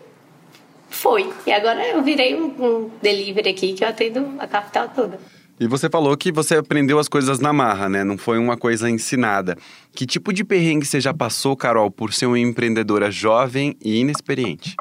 foi. 0.88 1.32
E 1.46 1.52
agora 1.52 1.86
eu 1.86 2.02
virei 2.02 2.34
um, 2.34 2.46
um 2.58 2.90
delivery 3.00 3.50
aqui 3.50 3.74
que 3.74 3.84
eu 3.84 3.88
atendo 3.88 4.34
a 4.38 4.48
capital 4.48 4.88
toda. 4.88 5.20
E 5.60 5.66
você 5.66 5.88
falou 5.88 6.16
que 6.16 6.32
você 6.32 6.56
aprendeu 6.56 6.98
as 6.98 7.08
coisas 7.08 7.38
na 7.38 7.52
marra, 7.52 7.88
né? 7.88 8.02
Não 8.02 8.18
foi 8.18 8.38
uma 8.38 8.56
coisa 8.56 8.90
ensinada. 8.90 9.56
Que 9.94 10.04
tipo 10.04 10.32
de 10.32 10.44
perrengue 10.44 10.84
você 10.84 11.00
já 11.00 11.14
passou, 11.14 11.56
Carol, 11.56 11.90
por 11.90 12.12
ser 12.12 12.26
uma 12.26 12.38
empreendedora 12.38 13.10
jovem 13.10 13.76
e 13.80 14.00
inexperiente? 14.00 14.74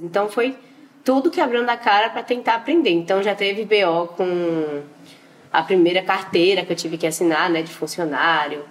Então 0.00 0.28
foi 0.28 0.56
tudo 1.04 1.30
quebrando 1.30 1.68
a 1.70 1.76
cara 1.76 2.10
para 2.10 2.22
tentar 2.22 2.56
aprender. 2.56 2.90
Então 2.90 3.22
já 3.22 3.34
teve 3.34 3.64
BO 3.64 4.08
com 4.08 4.82
a 5.52 5.62
primeira 5.62 6.02
carteira 6.02 6.64
que 6.64 6.72
eu 6.72 6.76
tive 6.76 6.98
que 6.98 7.06
assinar, 7.06 7.48
né, 7.50 7.62
de 7.62 7.72
funcionário, 7.72 8.64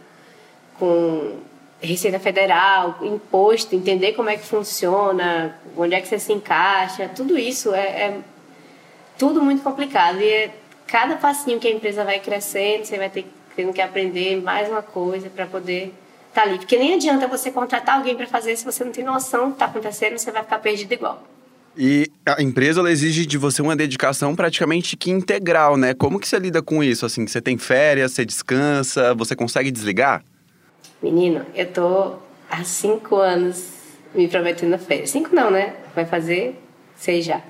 com 0.77 1.37
Receita 1.81 2.19
Federal, 2.19 2.97
imposto, 3.01 3.75
entender 3.75 4.13
como 4.13 4.29
é 4.29 4.37
que 4.37 4.45
funciona, 4.45 5.59
onde 5.75 5.95
é 5.95 6.01
que 6.01 6.07
você 6.07 6.19
se 6.19 6.33
encaixa, 6.33 7.09
tudo 7.15 7.37
isso 7.37 7.73
é, 7.73 7.79
é 7.79 8.17
tudo 9.17 9.41
muito 9.41 9.63
complicado 9.63 10.19
e 10.21 10.29
é, 10.29 10.51
cada 10.87 11.15
passinho 11.15 11.59
que 11.59 11.67
a 11.67 11.71
empresa 11.71 12.03
vai 12.03 12.19
crescendo, 12.19 12.85
você 12.85 12.97
vai 12.97 13.09
ter 13.09 13.25
tendo 13.55 13.73
que 13.73 13.81
aprender 13.81 14.39
mais 14.41 14.69
uma 14.69 14.83
coisa 14.83 15.31
para 15.31 15.47
poder 15.47 15.91
estar 16.29 16.43
tá 16.43 16.43
ali, 16.43 16.59
porque 16.59 16.77
nem 16.77 16.93
adianta 16.93 17.27
você 17.27 17.51
contratar 17.51 17.97
alguém 17.97 18.15
para 18.15 18.27
fazer 18.27 18.55
se 18.55 18.63
você 18.63 18.83
não 18.83 18.91
tem 18.91 19.03
noção 19.03 19.45
do 19.45 19.47
que 19.49 19.53
está 19.55 19.65
acontecendo, 19.65 20.17
você 20.17 20.31
vai 20.31 20.43
ficar 20.43 20.59
perdido 20.59 20.93
igual. 20.93 21.23
E 21.77 22.09
a 22.25 22.41
empresa 22.41 22.79
ela 22.79 22.91
exige 22.91 23.25
de 23.25 23.37
você 23.37 23.61
uma 23.61 23.75
dedicação 23.75 24.35
praticamente 24.35 24.97
que 24.97 25.11
integral, 25.11 25.77
né? 25.77 25.93
Como 25.93 26.19
que 26.19 26.27
você 26.27 26.39
lida 26.39 26.59
com 26.61 26.83
isso? 26.83 27.05
Assim, 27.05 27.27
você 27.27 27.39
tem 27.39 27.55
férias, 27.55 28.13
você 28.13 28.25
descansa, 28.25 29.13
você 29.13 29.35
consegue 29.35 29.69
desligar? 29.69 30.23
Menino, 31.03 31.45
eu 31.53 31.67
tô 31.67 32.15
há 32.49 32.63
cinco 32.63 33.17
anos 33.17 33.69
me 34.15 34.27
prometendo 34.27 34.75
férias. 34.79 35.11
Cinco 35.11 35.35
não, 35.35 35.51
né? 35.51 35.75
Vai 35.93 36.05
fazer 36.05 36.59
seis 36.95 37.23
já. 37.23 37.41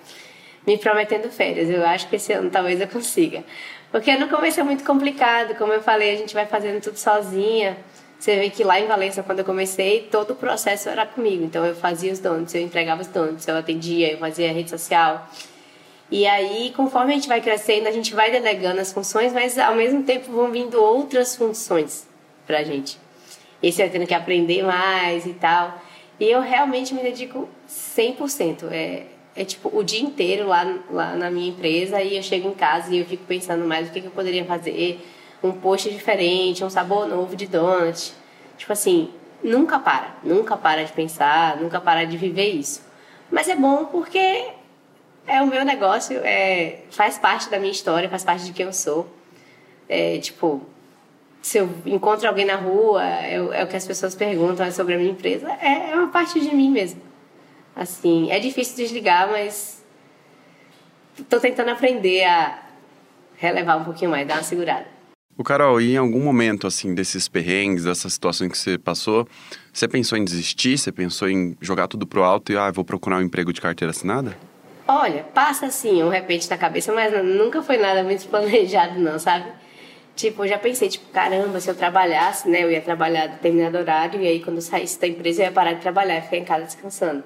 Me 0.65 0.77
prometendo 0.77 1.31
férias. 1.31 1.69
Eu 1.69 1.85
acho 1.85 2.09
que 2.09 2.17
esse 2.17 2.33
ano 2.33 2.49
talvez 2.49 2.81
eu 2.81 2.87
consiga. 2.89 3.45
Porque 3.89 4.13
no 4.17 4.27
começo 4.27 4.59
é 4.59 4.63
muito 4.63 4.83
complicado. 4.83 5.55
Como 5.55 5.71
eu 5.71 5.81
falei, 5.81 6.13
a 6.13 6.17
gente 6.17 6.33
vai 6.33 6.45
fazendo 6.45 6.81
tudo 6.81 6.97
sozinha. 6.97 7.77
Você 8.19 8.35
vê 8.35 8.49
que 8.49 8.63
lá 8.63 8.79
em 8.79 8.87
Valência, 8.87 9.21
quando 9.21 9.39
eu 9.39 9.45
comecei, 9.45 10.07
todo 10.11 10.31
o 10.31 10.35
processo 10.35 10.89
era 10.89 11.05
comigo. 11.05 11.43
Então 11.43 11.65
eu 11.65 11.75
fazia 11.75 12.11
os 12.11 12.19
donuts, 12.19 12.53
eu 12.55 12.61
entregava 12.61 13.01
os 13.01 13.07
donuts, 13.07 13.47
eu 13.47 13.55
atendia, 13.55 14.11
eu 14.11 14.17
fazia 14.17 14.51
rede 14.51 14.69
social. 14.69 15.29
E 16.09 16.25
aí, 16.25 16.73
conforme 16.75 17.11
a 17.11 17.15
gente 17.15 17.27
vai 17.27 17.41
crescendo, 17.41 17.87
a 17.87 17.91
gente 17.91 18.13
vai 18.13 18.31
delegando 18.31 18.79
as 18.79 18.93
funções, 18.93 19.33
mas 19.33 19.57
ao 19.57 19.75
mesmo 19.75 20.03
tempo 20.03 20.31
vão 20.31 20.51
vindo 20.51 20.81
outras 20.81 21.35
funções 21.35 22.07
pra 22.45 22.63
gente. 22.63 22.97
Esse 23.61 23.81
eu 23.81 23.89
tendo 23.89 24.07
que 24.07 24.13
aprender 24.13 24.63
mais 24.63 25.25
e 25.25 25.33
tal. 25.33 25.79
E 26.19 26.25
eu 26.25 26.41
realmente 26.41 26.93
me 26.93 27.01
dedico 27.01 27.47
100%. 27.69 28.71
É, 28.71 29.03
é 29.35 29.45
tipo 29.45 29.69
o 29.71 29.83
dia 29.83 30.01
inteiro 30.01 30.47
lá, 30.47 30.79
lá 30.89 31.15
na 31.15 31.29
minha 31.29 31.49
empresa 31.49 32.01
e 32.01 32.15
eu 32.15 32.23
chego 32.23 32.47
em 32.49 32.53
casa 32.53 32.93
e 32.93 32.99
eu 32.99 33.05
fico 33.05 33.23
pensando 33.25 33.65
mais 33.65 33.87
o 33.87 33.91
que, 33.91 34.01
que 34.01 34.07
eu 34.07 34.11
poderia 34.11 34.45
fazer. 34.45 34.99
Um 35.43 35.51
post 35.51 35.89
diferente, 35.89 36.63
um 36.63 36.69
sabor 36.69 37.07
novo 37.07 37.35
de 37.35 37.47
donut. 37.47 38.13
Tipo 38.57 38.73
assim, 38.73 39.13
nunca 39.43 39.79
para. 39.79 40.15
Nunca 40.23 40.57
para 40.57 40.83
de 40.83 40.91
pensar, 40.91 41.57
nunca 41.57 41.79
para 41.79 42.05
de 42.05 42.17
viver 42.17 42.49
isso. 42.49 42.81
Mas 43.31 43.47
é 43.47 43.55
bom 43.55 43.85
porque 43.85 44.47
é 45.27 45.41
o 45.41 45.47
meu 45.47 45.65
negócio, 45.65 46.19
é, 46.23 46.79
faz 46.89 47.17
parte 47.17 47.49
da 47.49 47.59
minha 47.59 47.71
história, 47.71 48.09
faz 48.09 48.23
parte 48.23 48.45
de 48.45 48.53
quem 48.53 48.65
eu 48.65 48.73
sou. 48.73 49.07
É, 49.89 50.17
tipo, 50.19 50.61
se 51.41 51.57
eu 51.57 51.69
encontro 51.85 52.27
alguém 52.27 52.45
na 52.45 52.55
rua, 52.55 53.03
é, 53.05 53.35
é, 53.35 53.63
o 53.63 53.67
que 53.67 53.75
as 53.75 53.85
pessoas 53.85 54.15
perguntam 54.15 54.69
sobre 54.71 54.95
a 54.95 54.97
minha 54.97 55.11
empresa, 55.11 55.51
é, 55.61 55.91
é 55.91 55.95
uma 55.95 56.07
parte 56.07 56.39
de 56.39 56.55
mim 56.55 56.71
mesmo. 56.71 57.01
Assim, 57.75 58.31
é 58.31 58.39
difícil 58.39 58.77
desligar, 58.77 59.29
mas 59.29 59.83
estou 61.17 61.39
tentando 61.39 61.69
aprender 61.69 62.23
a 62.23 62.63
relevar 63.35 63.77
um 63.77 63.83
pouquinho 63.83 64.09
mais, 64.11 64.27
dar 64.27 64.35
uma 64.35 64.43
segurada. 64.43 64.96
O 65.37 65.43
Carol, 65.43 65.79
e 65.79 65.93
em 65.93 65.97
algum 65.97 66.19
momento, 66.19 66.65
assim, 66.65 66.95
desses 66.95 67.27
perrengues, 67.27 67.83
dessa 67.83 68.09
situação 68.09 68.49
que 68.49 68.57
você 68.57 68.75
passou, 68.75 69.27
você 69.71 69.87
pensou 69.87 70.17
em 70.17 70.25
desistir? 70.25 70.79
Você 70.79 70.91
pensou 70.91 71.29
em 71.29 71.55
jogar 71.61 71.87
tudo 71.87 72.07
pro 72.07 72.23
alto 72.23 72.51
e, 72.51 72.57
ah, 72.57 72.71
vou 72.71 72.83
procurar 72.83 73.17
um 73.17 73.21
emprego 73.21 73.53
de 73.53 73.61
carteira 73.61 73.91
assinada? 73.91 74.35
Olha, 74.87 75.23
passa 75.35 75.67
assim, 75.67 76.01
um 76.01 76.09
repente 76.09 76.49
na 76.49 76.57
cabeça, 76.57 76.91
mas 76.91 77.13
nunca 77.23 77.61
foi 77.61 77.77
nada 77.77 78.03
muito 78.03 78.25
planejado, 78.29 78.99
não, 78.99 79.19
sabe? 79.19 79.45
Tipo, 80.15 80.43
eu 80.43 80.47
já 80.47 80.57
pensei, 80.57 80.89
tipo, 80.89 81.05
caramba, 81.11 81.59
se 81.59 81.69
eu 81.69 81.75
trabalhasse, 81.75 82.49
né? 82.49 82.63
Eu 82.63 82.71
ia 82.71 82.81
trabalhar 82.81 83.27
determinado 83.27 83.77
horário 83.77 84.19
e 84.19 84.25
aí 84.25 84.39
quando 84.39 84.55
eu 84.55 84.63
saísse 84.63 84.99
da 84.99 85.07
empresa 85.07 85.43
eu 85.43 85.45
ia 85.45 85.51
parar 85.51 85.73
de 85.73 85.81
trabalhar 85.81 86.17
e 86.17 86.21
ficar 86.23 86.37
em 86.37 86.45
casa 86.45 86.65
descansando. 86.65 87.23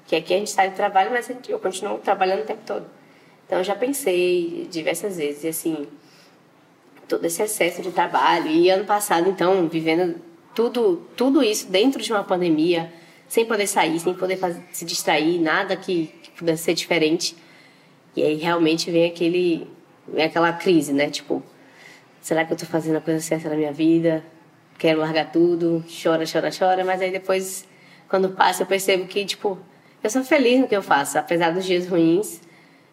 Porque 0.00 0.16
aqui 0.16 0.34
a 0.34 0.38
gente 0.38 0.50
sai 0.50 0.70
do 0.70 0.74
trabalho, 0.74 1.12
mas 1.12 1.30
eu 1.48 1.60
continuo 1.60 1.98
trabalhando 1.98 2.40
o 2.40 2.44
tempo 2.44 2.62
todo. 2.66 2.86
Então 3.46 3.58
eu 3.58 3.64
já 3.64 3.76
pensei 3.76 4.66
diversas 4.68 5.16
vezes, 5.16 5.44
e 5.44 5.48
assim, 5.48 5.86
todo 7.08 7.24
esse 7.24 7.42
excesso 7.42 7.82
de 7.82 7.90
trabalho. 7.90 8.48
E 8.48 8.70
ano 8.70 8.84
passado, 8.84 9.28
então, 9.28 9.68
vivendo 9.68 10.20
tudo, 10.54 11.06
tudo 11.16 11.42
isso 11.42 11.70
dentro 11.70 12.02
de 12.02 12.12
uma 12.12 12.24
pandemia, 12.24 12.92
sem 13.28 13.44
poder 13.44 13.66
sair, 13.66 13.98
sem 13.98 14.14
poder 14.14 14.36
fazer, 14.36 14.62
se 14.72 14.84
distrair, 14.84 15.38
nada 15.40 15.76
que, 15.76 16.12
que 16.22 16.30
pudesse 16.30 16.64
ser 16.64 16.74
diferente. 16.74 17.36
E 18.14 18.22
aí 18.22 18.36
realmente 18.36 18.90
vem 18.90 19.06
aquele 19.06 19.66
vem 20.06 20.24
aquela 20.24 20.52
crise, 20.52 20.92
né? 20.92 21.08
Tipo, 21.08 21.42
será 22.20 22.44
que 22.44 22.52
eu 22.52 22.56
tô 22.56 22.66
fazendo 22.66 22.96
a 22.96 23.00
coisa 23.00 23.20
certa 23.20 23.48
na 23.48 23.56
minha 23.56 23.72
vida? 23.72 24.22
Quero 24.78 25.00
largar 25.00 25.30
tudo, 25.30 25.84
chora, 26.02 26.24
chora, 26.30 26.50
chora, 26.50 26.84
mas 26.84 27.00
aí 27.00 27.10
depois 27.10 27.66
quando 28.08 28.30
passa 28.30 28.64
eu 28.64 28.66
percebo 28.66 29.06
que 29.06 29.24
tipo, 29.24 29.58
eu 30.02 30.10
sou 30.10 30.22
feliz 30.24 30.60
no 30.60 30.68
que 30.68 30.76
eu 30.76 30.82
faço, 30.82 31.18
apesar 31.18 31.52
dos 31.52 31.64
dias 31.64 31.86
ruins. 31.88 32.40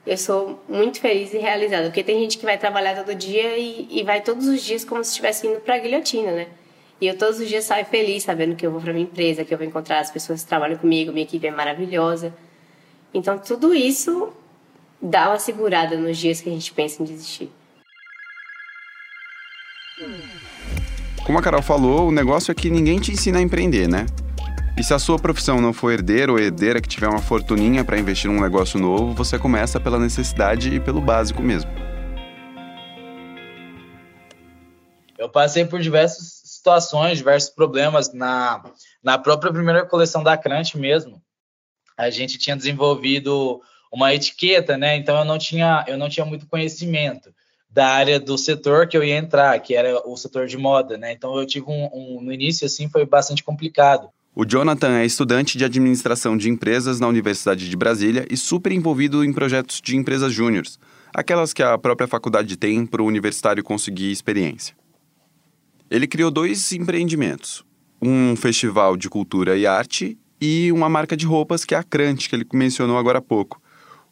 Eu 0.09 0.17
sou 0.17 0.59
muito 0.67 0.99
feliz 0.99 1.35
e 1.35 1.37
realizada, 1.37 1.83
porque 1.83 2.03
tem 2.03 2.19
gente 2.19 2.39
que 2.39 2.43
vai 2.43 2.57
trabalhar 2.57 2.95
todo 2.95 3.13
dia 3.13 3.55
e, 3.59 3.87
e 3.91 4.01
vai 4.01 4.21
todos 4.21 4.47
os 4.47 4.63
dias 4.63 4.83
como 4.83 5.03
se 5.03 5.11
estivesse 5.11 5.45
indo 5.45 5.59
para 5.59 5.75
a 5.75 5.77
guilhotina, 5.77 6.31
né? 6.31 6.47
E 6.99 7.05
eu 7.05 7.15
todos 7.15 7.39
os 7.39 7.47
dias 7.47 7.65
saio 7.65 7.85
feliz, 7.85 8.23
sabendo 8.23 8.55
que 8.55 8.65
eu 8.65 8.71
vou 8.71 8.81
para 8.81 8.91
minha 8.91 9.05
empresa, 9.05 9.45
que 9.45 9.53
eu 9.53 9.57
vou 9.59 9.67
encontrar 9.67 9.99
as 9.99 10.09
pessoas 10.09 10.41
que 10.41 10.49
trabalham 10.49 10.79
comigo, 10.79 11.11
minha 11.11 11.23
equipe 11.23 11.45
é 11.45 11.51
maravilhosa. 11.51 12.33
Então, 13.13 13.37
tudo 13.37 13.71
isso 13.71 14.33
dá 14.99 15.29
uma 15.29 15.37
segurada 15.37 15.95
nos 15.95 16.17
dias 16.17 16.41
que 16.41 16.49
a 16.49 16.53
gente 16.53 16.73
pensa 16.73 17.03
em 17.03 17.05
desistir. 17.05 17.51
Como 21.23 21.37
a 21.37 21.41
Carol 21.43 21.61
falou, 21.61 22.07
o 22.07 22.11
negócio 22.11 22.51
é 22.51 22.55
que 22.55 22.71
ninguém 22.71 22.99
te 22.99 23.11
ensina 23.11 23.37
a 23.37 23.41
empreender, 23.43 23.87
né? 23.87 24.07
E 24.79 24.83
se 24.83 24.93
a 24.93 24.97
sua 24.97 25.19
profissão 25.19 25.59
não 25.59 25.73
for 25.73 25.91
herdeiro 25.91 26.31
ou 26.31 26.39
herdeira 26.39 26.79
que 26.79 26.87
tiver 26.87 27.09
uma 27.09 27.21
fortuninha 27.21 27.83
para 27.83 27.99
investir 27.99 28.31
num 28.31 28.39
negócio 28.39 28.79
novo, 28.79 29.13
você 29.13 29.37
começa 29.37 29.77
pela 29.77 29.99
necessidade 29.99 30.73
e 30.73 30.79
pelo 30.79 31.01
básico 31.01 31.41
mesmo. 31.41 31.69
Eu 35.17 35.27
passei 35.27 35.65
por 35.65 35.81
diversas 35.81 36.41
situações, 36.45 37.17
diversos 37.17 37.49
problemas 37.49 38.13
na, 38.13 38.63
na 39.03 39.17
própria 39.17 39.51
primeira 39.51 39.85
coleção 39.85 40.23
da 40.23 40.37
Crunch 40.37 40.77
mesmo. 40.77 41.21
A 41.97 42.09
gente 42.09 42.37
tinha 42.37 42.55
desenvolvido 42.55 43.61
uma 43.91 44.13
etiqueta, 44.13 44.77
né? 44.77 44.95
Então 44.95 45.17
eu 45.17 45.25
não 45.25 45.37
tinha 45.37 45.83
eu 45.89 45.97
não 45.97 46.07
tinha 46.07 46.25
muito 46.25 46.47
conhecimento 46.47 47.33
da 47.69 47.87
área 47.87 48.17
do 48.17 48.37
setor 48.37 48.87
que 48.87 48.95
eu 48.95 49.03
ia 49.03 49.17
entrar, 49.17 49.59
que 49.59 49.75
era 49.75 50.01
o 50.07 50.15
setor 50.15 50.47
de 50.47 50.57
moda, 50.57 50.97
né? 50.97 51.11
Então 51.11 51.37
eu 51.37 51.45
tive 51.45 51.65
um, 51.67 51.89
um 51.91 52.21
no 52.21 52.31
início 52.31 52.65
assim 52.65 52.87
foi 52.87 53.05
bastante 53.05 53.43
complicado. 53.43 54.09
O 54.35 54.45
Jonathan 54.45 54.91
é 54.99 55.05
estudante 55.05 55.57
de 55.57 55.65
administração 55.65 56.37
de 56.37 56.49
empresas 56.49 56.99
na 56.99 57.07
Universidade 57.07 57.67
de 57.67 57.75
Brasília 57.75 58.25
e 58.29 58.37
super 58.37 58.71
envolvido 58.71 59.23
em 59.23 59.33
projetos 59.33 59.81
de 59.81 59.97
empresas 59.97 60.31
júniores, 60.31 60.79
aquelas 61.13 61.51
que 61.51 61.63
a 61.63 61.77
própria 61.77 62.07
faculdade 62.07 62.55
tem 62.55 62.85
para 62.85 63.01
o 63.01 63.05
universitário 63.05 63.63
conseguir 63.63 64.11
experiência. 64.11 64.75
Ele 65.89 66.07
criou 66.07 66.29
dois 66.29 66.71
empreendimentos: 66.71 67.65
um 68.01 68.35
festival 68.35 68.95
de 68.95 69.09
cultura 69.09 69.57
e 69.57 69.65
arte 69.65 70.17
e 70.39 70.71
uma 70.71 70.87
marca 70.87 71.17
de 71.17 71.25
roupas 71.25 71.65
que 71.65 71.73
é 71.73 71.77
a 71.79 71.83
Crante, 71.83 72.29
que 72.29 72.35
ele 72.35 72.45
mencionou 72.53 72.97
agora 72.97 73.17
há 73.17 73.21
pouco. 73.21 73.59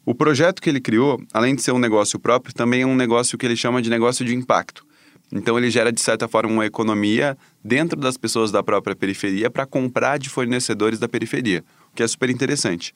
O 0.04 0.14
projeto 0.14 0.60
que 0.60 0.68
ele 0.68 0.80
criou, 0.80 1.22
além 1.32 1.54
de 1.54 1.62
ser 1.62 1.72
um 1.72 1.78
negócio 1.78 2.18
próprio, 2.18 2.54
também 2.54 2.82
é 2.82 2.86
um 2.86 2.96
negócio 2.96 3.38
que 3.38 3.46
ele 3.46 3.56
chama 3.56 3.80
de 3.80 3.88
negócio 3.88 4.24
de 4.24 4.34
impacto. 4.34 4.84
Então 5.30 5.58
ele 5.58 5.70
gera 5.70 5.92
de 5.92 6.00
certa 6.00 6.26
forma 6.26 6.52
uma 6.52 6.66
economia 6.66 7.36
dentro 7.62 7.98
das 7.98 8.16
pessoas 8.16 8.50
da 8.50 8.62
própria 8.62 8.96
periferia 8.96 9.50
para 9.50 9.66
comprar 9.66 10.18
de 10.18 10.28
fornecedores 10.28 10.98
da 10.98 11.08
periferia, 11.08 11.62
o 11.92 11.94
que 11.94 12.02
é 12.02 12.08
super 12.08 12.30
interessante. 12.30 12.94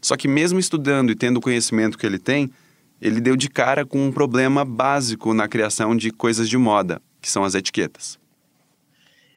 Só 0.00 0.16
que 0.16 0.26
mesmo 0.26 0.58
estudando 0.58 1.10
e 1.10 1.14
tendo 1.14 1.36
o 1.36 1.40
conhecimento 1.40 1.96
que 1.96 2.06
ele 2.06 2.18
tem, 2.18 2.50
ele 3.00 3.20
deu 3.20 3.36
de 3.36 3.48
cara 3.48 3.86
com 3.86 4.06
um 4.06 4.12
problema 4.12 4.64
básico 4.64 5.32
na 5.32 5.46
criação 5.46 5.96
de 5.96 6.10
coisas 6.10 6.48
de 6.48 6.58
moda, 6.58 7.00
que 7.20 7.30
são 7.30 7.44
as 7.44 7.54
etiquetas. 7.54 8.18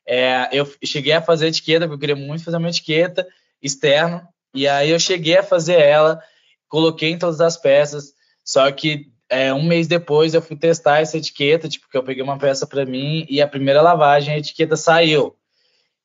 É, 0.06 0.50
eu 0.52 0.70
cheguei 0.84 1.14
a 1.14 1.22
fazer 1.22 1.48
etiqueta, 1.48 1.88
porque 1.88 1.96
eu 1.96 2.00
queria 2.00 2.16
muito 2.16 2.44
fazer 2.44 2.58
uma 2.58 2.70
etiqueta 2.70 3.26
externa, 3.62 4.28
e 4.54 4.68
aí 4.68 4.90
eu 4.90 5.00
cheguei 5.00 5.38
a 5.38 5.44
fazer 5.44 5.80
ela, 5.80 6.22
coloquei 6.68 7.12
em 7.12 7.18
todas 7.18 7.40
as 7.40 7.56
peças, 7.56 8.14
só 8.44 8.70
que 8.72 9.12
é, 9.30 9.53
um 9.53 9.63
mês 9.63 9.88
depois 9.88 10.34
eu 10.34 10.42
fui 10.42 10.56
testar 10.56 11.00
essa 11.00 11.18
etiqueta, 11.18 11.68
tipo, 11.68 11.89
que 11.89 11.98
eu 11.98 12.03
peguei 12.03 12.24
uma 12.24 12.38
peça 12.38 12.68
para 12.68 12.86
mim 12.86 13.25
e 13.30 13.42
a 13.42 13.48
primeira 13.48 13.82
lavagem 13.82 14.34
a 14.34 14.38
etiqueta 14.38 14.75
saiu. 14.75 15.36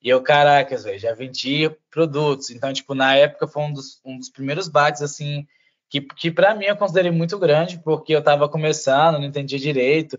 E 0.01 0.09
eu, 0.09 0.21
caracas, 0.21 0.83
velho, 0.83 0.97
já 0.97 1.13
vendi 1.13 1.69
produtos. 1.91 2.49
Então, 2.49 2.71
tipo, 2.71 2.95
na 2.95 3.15
época 3.15 3.47
foi 3.47 3.63
um 3.63 3.73
dos, 3.73 3.99
um 4.05 4.17
dos 4.17 4.29
primeiros 4.29 4.69
bates, 4.69 5.01
assim, 5.01 5.45
que, 5.89 6.01
que 6.01 6.31
para 6.31 6.55
mim 6.55 6.65
eu 6.65 6.77
considerei 6.77 7.11
muito 7.11 7.37
grande, 7.37 7.79
porque 7.79 8.15
eu 8.15 8.23
tava 8.23 8.47
começando, 8.47 9.19
não 9.19 9.25
entendia 9.25 9.59
direito. 9.59 10.17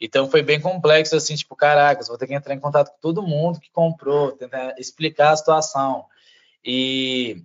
Então 0.00 0.28
foi 0.28 0.42
bem 0.42 0.60
complexo, 0.60 1.16
assim, 1.16 1.34
tipo, 1.34 1.56
caracas, 1.56 2.08
vou 2.08 2.18
ter 2.18 2.26
que 2.26 2.34
entrar 2.34 2.54
em 2.54 2.60
contato 2.60 2.90
com 2.90 2.98
todo 3.00 3.22
mundo 3.22 3.60
que 3.60 3.70
comprou, 3.70 4.32
tentar 4.32 4.74
explicar 4.78 5.30
a 5.30 5.36
situação. 5.36 6.04
E 6.64 7.42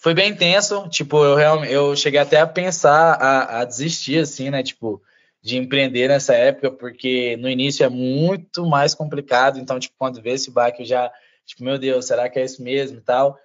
foi 0.00 0.14
bem 0.14 0.30
intenso, 0.30 0.88
tipo, 0.88 1.22
eu 1.22 1.36
realmente 1.36 1.72
eu 1.72 1.94
cheguei 1.94 2.18
até 2.18 2.40
a 2.40 2.46
pensar 2.46 3.12
a, 3.14 3.60
a, 3.60 3.64
desistir, 3.64 4.18
assim, 4.18 4.50
né, 4.50 4.62
tipo, 4.62 5.00
de 5.42 5.58
empreender 5.58 6.08
nessa 6.08 6.34
época, 6.34 6.70
porque 6.70 7.36
no 7.36 7.48
início 7.48 7.84
é 7.84 7.88
muito 7.88 8.66
mais 8.66 8.94
complicado, 8.94 9.58
então, 9.58 9.78
tipo, 9.78 9.94
quando 9.98 10.22
vê 10.22 10.30
esse 10.30 10.50
baque, 10.50 10.82
eu 10.82 10.86
já, 10.86 11.12
tipo, 11.44 11.62
meu 11.62 11.78
Deus, 11.78 12.06
será 12.06 12.28
que 12.28 12.38
é 12.38 12.44
isso 12.44 12.62
mesmo 12.62 12.98
e 12.98 13.02
tal. 13.02 13.38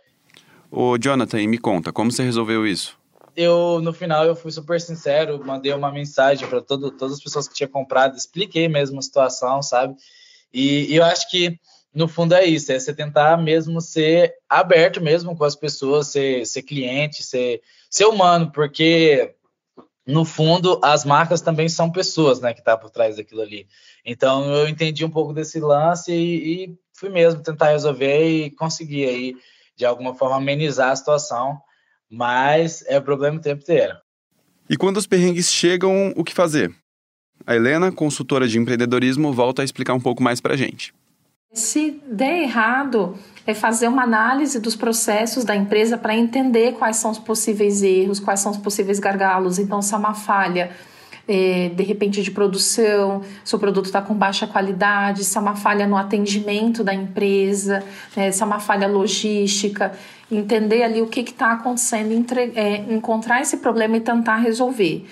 Ô, 0.72 0.98
Jonathan, 0.98 1.46
me 1.48 1.58
conta, 1.58 1.92
como 1.92 2.12
você 2.12 2.24
resolveu 2.24 2.66
isso? 2.66 2.98
eu 3.36 3.82
no 3.82 3.92
final 3.92 4.26
eu 4.26 4.36
fui 4.36 4.52
super 4.52 4.80
sincero, 4.80 5.44
mandei 5.46 5.74
uma 5.74 5.92
mensagem 5.92 6.48
para 6.48 6.62
todas 6.62 7.12
as 7.12 7.22
pessoas 7.22 7.48
que 7.48 7.54
tinha 7.54 7.68
comprado, 7.68 8.16
expliquei 8.16 8.70
mesmo 8.70 8.98
a 9.00 9.02
situação, 9.02 9.62
sabe? 9.62 9.96
E, 10.54 10.94
e, 10.94 10.96
eu 10.96 11.04
acho 11.04 11.30
que 11.30 11.60
no 11.96 12.08
fundo 12.08 12.36
é 12.36 12.46
isso, 12.46 12.72
é 12.72 12.80
você 12.80 12.94
tentar 12.94 13.38
mesmo 13.38 13.80
ser 13.80 14.34
aberto 14.50 15.02
mesmo 15.02 15.36
com 15.36 15.44
as 15.44 15.56
pessoas, 15.56 16.08
ser, 16.08 16.46
ser 16.46 16.64
cliente, 16.64 17.24
ser, 17.24 17.62
ser 17.90 18.06
humano, 18.06 18.52
porque 18.52 19.34
no 20.06 20.26
fundo 20.26 20.80
as 20.84 21.06
marcas 21.06 21.42
também 21.42 21.70
são 21.70 21.92
pessoas, 21.92 22.40
né, 22.40 22.54
que 22.54 22.64
tá 22.64 22.78
por 22.78 22.90
trás 22.90 23.16
daquilo 23.16 23.42
ali. 23.42 23.68
Então 24.06 24.54
eu 24.54 24.68
entendi 24.68 25.06
um 25.06 25.10
pouco 25.10 25.34
desse 25.34 25.60
lance 25.60 26.12
e, 26.12 26.66
e 26.66 26.76
fui 26.94 27.10
mesmo 27.10 27.42
tentar 27.42 27.72
resolver 27.72 28.28
e 28.28 28.52
conseguir 28.52 29.06
aí 29.06 29.36
de 29.76 29.86
alguma 29.86 30.14
forma 30.14 30.36
amenizar 30.36 30.92
a 30.92 30.96
situação 30.96 31.60
mas 32.10 32.84
é 32.88 33.00
problema 33.00 33.38
o 33.38 33.42
tempo 33.42 33.62
inteiro. 33.62 33.96
E 34.70 34.78
quando 34.78 34.98
os 34.98 35.08
perrengues 35.08 35.52
chegam, 35.52 36.14
o 36.16 36.24
que 36.24 36.34
fazer? 36.34 36.74
A 37.46 37.56
Helena, 37.56 37.92
consultora 37.92 38.48
de 38.48 38.58
empreendedorismo, 38.58 39.34
volta 39.34 39.62
a 39.62 39.66
explicar 39.66 39.94
um 39.94 40.00
pouco 40.00 40.24
mais 40.24 40.40
pra 40.40 40.56
gente. 40.56 40.94
Se 41.56 42.02
der 42.06 42.44
errado, 42.44 43.18
é 43.48 43.54
fazer 43.54 43.88
uma 43.88 44.04
análise 44.04 44.60
dos 44.60 44.76
processos 44.76 45.46
da 45.46 45.56
empresa 45.56 45.98
para 45.98 46.14
entender 46.14 46.74
quais 46.74 46.98
são 46.98 47.12
os 47.12 47.18
possíveis 47.18 47.82
erros, 47.82 48.20
quais 48.20 48.42
são 48.42 48.52
os 48.52 48.58
possíveis 48.58 49.00
gargalos. 49.00 49.58
Então, 49.58 49.82
se 49.82 49.94
é 49.94 49.98
uma 49.98 50.14
falha, 50.14 50.72
é, 51.26 51.70
de 51.70 51.82
repente 51.82 52.22
de 52.22 52.30
produção, 52.30 53.22
se 53.42 53.56
o 53.56 53.60
produto 53.60 53.86
está 53.86 54.02
com 54.02 54.14
baixa 54.14 54.46
qualidade, 54.46 55.24
se 55.24 55.38
é 55.38 55.40
uma 55.40 55.56
falha 55.56 55.88
no 55.88 55.96
atendimento 55.96 56.84
da 56.84 56.94
empresa, 56.94 57.82
né, 58.18 58.32
se 58.32 58.44
é 58.44 58.46
uma 58.46 58.60
falha 58.60 58.86
logística, 58.86 59.94
entender 60.30 60.84
ali 60.84 61.02
o 61.02 61.08
que 61.08 61.22
está 61.22 61.54
acontecendo, 61.54 62.12
entre, 62.12 62.52
é, 62.54 62.84
encontrar 62.94 63.42
esse 63.42 63.58
problema 63.58 63.96
e 63.96 64.02
tentar 64.02 64.40
resolver 64.40 65.06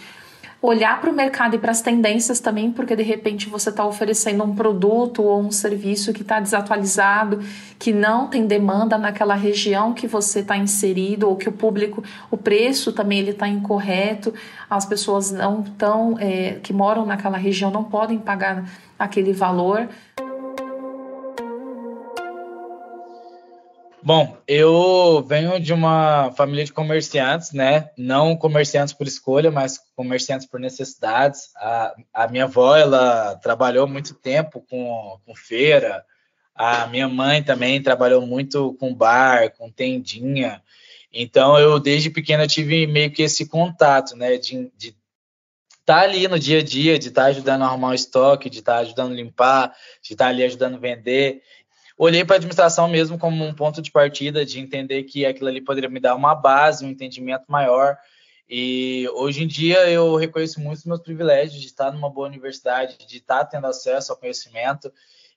olhar 0.63 1.01
para 1.01 1.12
o 1.12 1.13
mercado 1.13 1.58
e 1.58 1.60
para 1.60 1.72
as 1.72 1.82
tendências 1.82 2.39
também, 2.39 2.72
porque 2.72 2.96
de 2.96 3.03
repente 3.03 3.50
você 3.50 3.70
está 3.70 3.86
oferecendo 3.86 4.46
um 4.46 4.55
produto 4.55 5.22
ou 5.22 5.41
um 5.41 5.51
serviço 5.51 6.13
que 6.13 6.22
está 6.22 6.39
desatualizado, 6.39 7.41
que 7.77 7.91
não 7.91 8.27
tem 8.27 8.48
demanda 8.48 8.98
naquela 8.98 9.36
região 9.36 9.93
que 9.93 10.08
você 10.08 10.39
está 10.39 10.55
inserido, 10.55 11.27
ou 11.27 11.36
que 11.36 11.50
o 11.50 11.51
público, 11.51 12.01
o 12.32 12.38
preço 12.38 12.93
também 12.93 13.20
ele 13.20 13.32
está 13.32 13.46
incorreto, 13.46 14.34
as 14.70 14.86
pessoas 14.86 15.32
não 15.32 15.63
tão 15.63 16.17
é, 16.17 16.53
que 16.63 16.72
moram 16.72 17.05
naquela 17.05 17.38
região 17.38 17.70
não 17.70 17.84
podem 17.84 18.17
pagar 18.17 18.63
aquele 18.98 19.34
valor. 19.34 19.89
Bom, 24.05 24.38
eu 24.45 25.24
venho 25.25 25.57
de 25.62 25.72
uma 25.72 26.29
família 26.33 26.65
de 26.65 26.74
comerciantes, 26.74 27.53
né? 27.53 27.89
Não 27.98 28.36
comerciantes 28.36 28.93
por 28.93 29.07
escolha, 29.07 29.50
mas 29.50 29.79
comerciantes 29.95 30.45
por 30.45 30.60
necessidades. 30.60 31.55
A, 31.55 31.95
a 32.13 32.27
minha 32.27 32.43
avó, 32.43 32.75
ela 32.75 33.38
trabalhou 33.38 33.88
muito 33.88 34.13
tempo 34.13 34.60
com, 34.69 35.17
com 35.25 35.33
feira. 35.33 36.03
A 36.53 36.86
minha 36.88 37.07
mãe 37.07 37.41
também 37.41 37.81
trabalhou 37.81 38.27
muito 38.27 38.74
com 38.74 38.93
bar, 38.93 39.51
com 39.51 39.72
tendinha. 39.72 40.62
Então, 41.10 41.57
eu 41.57 41.79
desde 41.79 42.10
pequena 42.10 42.45
tive 42.45 42.86
meio 42.86 43.10
que 43.10 43.24
esse 43.24 43.48
contato, 43.48 44.17
né? 44.17 44.36
De, 44.36 44.69
estar 44.75 44.95
tá 45.86 46.01
ali 46.01 46.27
no 46.27 46.38
dia 46.38 46.60
a 46.60 46.63
dia, 46.63 47.00
de 47.00 47.07
estar 47.07 47.24
tá 47.24 47.27
ajudando 47.29 47.62
a 47.62 47.67
arrumar 47.67 47.91
o 47.91 47.93
estoque, 47.93 48.50
de 48.50 48.60
estar 48.60 48.74
tá 48.74 48.79
ajudando 48.79 49.13
a 49.13 49.15
limpar, 49.15 49.74
de 50.01 50.13
estar 50.13 50.27
ali 50.27 50.43
ajudando 50.43 50.75
a 50.75 50.79
vender 50.79 51.41
olhei 51.98 52.26
para 52.26 52.36
a 52.36 52.38
administração 52.38 52.88
mesmo 52.88 53.18
como 53.18 53.44
um 53.44 53.54
ponto 53.54 53.82
de 53.82 53.92
partida, 53.92 54.46
de 54.46 54.60
entender 54.60 55.04
que 55.04 55.26
aquilo 55.26 55.50
ali 55.50 55.62
poderia 55.62 55.90
me 55.90 56.00
dar 56.00 56.16
uma 56.16 56.36
base, 56.36 56.86
um 56.86 56.90
entendimento 56.90 57.46
maior. 57.48 57.98
E 58.50 59.08
hoje 59.14 59.44
em 59.44 59.48
dia 59.48 59.90
eu 59.90 60.16
reconheço 60.16 60.60
muito 60.60 60.80
os 60.80 60.86
meus 60.86 61.00
privilégios 61.00 61.60
de 61.60 61.68
estar 61.68 61.92
numa 61.92 62.10
boa 62.10 62.28
universidade, 62.28 62.98
de 63.08 63.18
estar 63.18 63.46
tendo 63.46 63.68
acesso 63.68 64.12
ao 64.12 64.18
conhecimento 64.18 64.92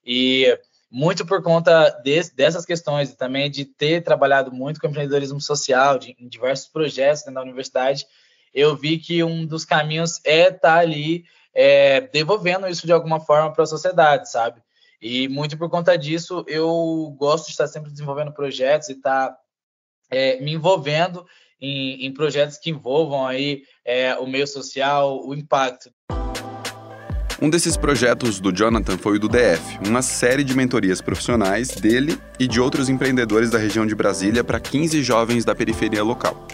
e 0.05 0.59
muito 0.91 1.27
por 1.27 1.43
conta 1.43 1.91
de, 2.03 2.31
dessas 2.35 2.65
questões 2.65 3.11
e 3.11 3.17
também 3.17 3.51
de 3.51 3.65
ter 3.65 4.03
trabalhado 4.03 4.53
muito 4.53 4.81
com 4.81 4.87
empreendedorismo 4.87 5.41
social, 5.41 5.99
de, 5.99 6.17
em 6.19 6.29
diversos 6.29 6.69
projetos 6.69 7.23
dentro 7.23 7.35
da 7.35 7.43
universidade, 7.43 8.07
eu 8.55 8.77
vi 8.77 8.99
que 8.99 9.23
um 9.23 9.45
dos 9.45 9.65
caminhos 9.65 10.21
é 10.25 10.49
estar 10.49 10.79
ali 10.79 11.25
é, 11.53 12.01
devolvendo 12.01 12.69
isso 12.69 12.87
de 12.87 12.93
alguma 12.93 13.21
forma 13.21 13.53
para 13.53 13.65
a 13.65 13.67
sociedade, 13.67 14.31
sabe? 14.31 14.63
E 15.01 15.29
muito 15.29 15.57
por 15.59 15.69
conta 15.69 15.97
disso, 15.97 16.45
eu 16.49 17.15
gosto 17.19 17.47
de 17.47 17.53
estar 17.53 17.67
sempre 17.67 17.91
desenvolvendo 17.91 18.33
projetos 18.33 18.89
e 18.89 18.93
estar 18.93 19.29
tá, 19.29 19.37
é, 20.11 20.41
me 20.41 20.53
envolvendo 20.53 21.27
em, 21.61 22.07
em, 22.07 22.13
projetos 22.13 22.59
que 22.59 22.71
envolvam 22.71 23.27
aí 23.27 23.63
é, 23.85 24.15
o 24.17 24.27
meio 24.27 24.47
social, 24.47 25.25
o 25.27 25.35
impacto. 25.35 25.91
Um 27.41 27.51
desses 27.51 27.77
projetos 27.77 28.41
do 28.41 28.51
Jonathan 28.51 28.97
foi 28.97 29.17
o 29.17 29.21
do 29.21 29.29
DF, 29.29 29.79
uma 29.87 30.01
série 30.01 30.43
de 30.43 30.57
mentorias 30.57 31.03
profissionais 31.03 31.69
dele 31.69 32.19
e 32.41 32.49
de 32.49 32.59
outros 32.59 32.89
empreendedores 32.89 33.51
da 33.51 33.59
região 33.59 33.87
de 33.87 33.95
Brasília 33.95 34.43
para 34.43 34.59
15 34.59 35.03
jovens 35.03 35.45
da 35.45 35.55
periferia 35.55 36.03
local. 36.03 36.47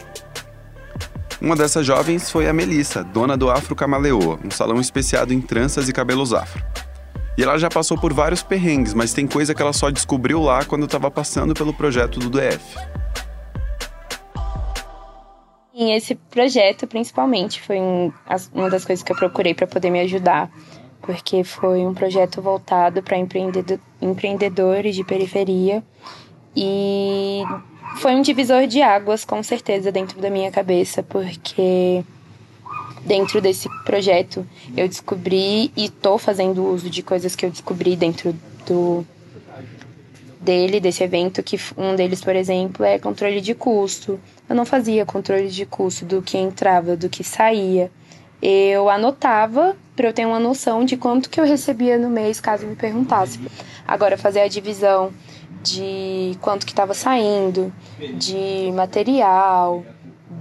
Uma 1.41 1.55
dessas 1.57 1.87
jovens 1.87 2.31
foi 2.31 2.49
a 2.49 2.53
Melissa, 2.53 3.05
dona 3.05 3.37
do 3.37 3.51
Afro 3.51 3.77
Camaleoa, 3.77 4.39
um 4.45 4.51
salão 4.51 4.81
especiado 4.81 5.33
em 5.33 5.41
tranças 5.41 5.89
e 5.89 5.93
cabelos 5.93 6.33
afro. 6.33 6.65
E 7.37 7.43
ela 7.43 7.59
já 7.59 7.69
passou 7.71 7.97
por 7.99 8.13
vários 8.13 8.43
perrengues, 8.43 8.93
mas 8.93 9.13
tem 9.13 9.27
coisa 9.27 9.55
que 9.55 9.63
ela 9.63 9.73
só 9.73 9.91
descobriu 9.91 10.41
lá 10.41 10.65
quando 10.65 10.85
estava 10.85 11.11
passando 11.11 11.55
pelo 11.55 11.73
projeto 11.73 12.19
do 12.19 12.29
DF. 12.29 12.77
Esse 15.75 16.15
projeto, 16.15 16.87
principalmente, 16.87 17.63
foi 17.63 17.79
uma 18.53 18.69
das 18.69 18.85
coisas 18.85 19.03
que 19.03 19.11
eu 19.11 19.17
procurei 19.17 19.55
para 19.55 19.67
poder 19.67 19.91
me 19.91 20.01
ajudar, 20.01 20.51
porque 21.01 21.43
foi 21.43 21.87
um 21.87 21.95
projeto 21.95 22.43
voltado 22.43 23.03
para 23.03 23.17
empreendedores 24.01 24.95
de 24.95 25.03
periferia 25.03 25.83
e 26.55 27.43
foi 27.97 28.15
um 28.15 28.21
divisor 28.21 28.67
de 28.67 28.83
águas, 28.83 29.25
com 29.25 29.43
certeza, 29.43 29.91
dentro 29.91 30.21
da 30.21 30.29
minha 30.29 30.51
cabeça, 30.51 31.03
porque 31.03 32.05
dentro 33.05 33.41
desse 33.41 33.69
projeto 33.85 34.47
eu 34.77 34.89
descobri 34.89 35.73
e 35.77 35.87
estou 35.87 36.19
fazendo 36.19 36.65
uso 36.65 36.89
de 36.89 37.03
coisas 37.03 37.35
que 37.35 37.45
eu 37.45 37.51
descobri 37.51 37.97
dentro 37.97 38.35
do 38.67 39.05
dele, 40.41 40.81
desse 40.81 41.05
evento, 41.05 41.43
que 41.43 41.57
um 41.77 41.95
deles, 41.95 42.21
por 42.21 42.35
exemplo, 42.35 42.85
é 42.85 42.99
controle 42.99 43.41
de 43.41 43.55
custo. 43.55 44.19
Eu 44.49 44.57
não 44.57 44.67
fazia 44.67 45.07
controle 45.07 45.49
de 45.49 45.65
custo 45.65 46.05
do 46.05 46.21
que 46.21 46.37
entrava, 46.37 46.97
do 46.97 47.09
que 47.09 47.23
saía. 47.23 47.91
Eu 48.41 48.91
anotava 48.91 49.77
para 49.95 50.09
eu 50.09 50.13
ter 50.13 50.27
uma 50.27 50.41
noção 50.41 50.85
de 50.85 50.97
quanto 50.97 51.31
que 51.31 51.41
eu 51.41 51.45
recebia 51.45 51.97
no 51.97 52.11
mês, 52.11 52.41
caso 52.41 52.67
me 52.67 52.75
perguntasse. 52.75 53.39
Agora, 53.87 54.19
fazer 54.19 54.41
a 54.41 54.49
divisão 54.49 55.13
de 55.63 56.37
quanto 56.41 56.67
que 56.67 56.73
estava 56.73 56.93
saindo, 56.93 57.73
de 58.15 58.73
material, 58.75 59.85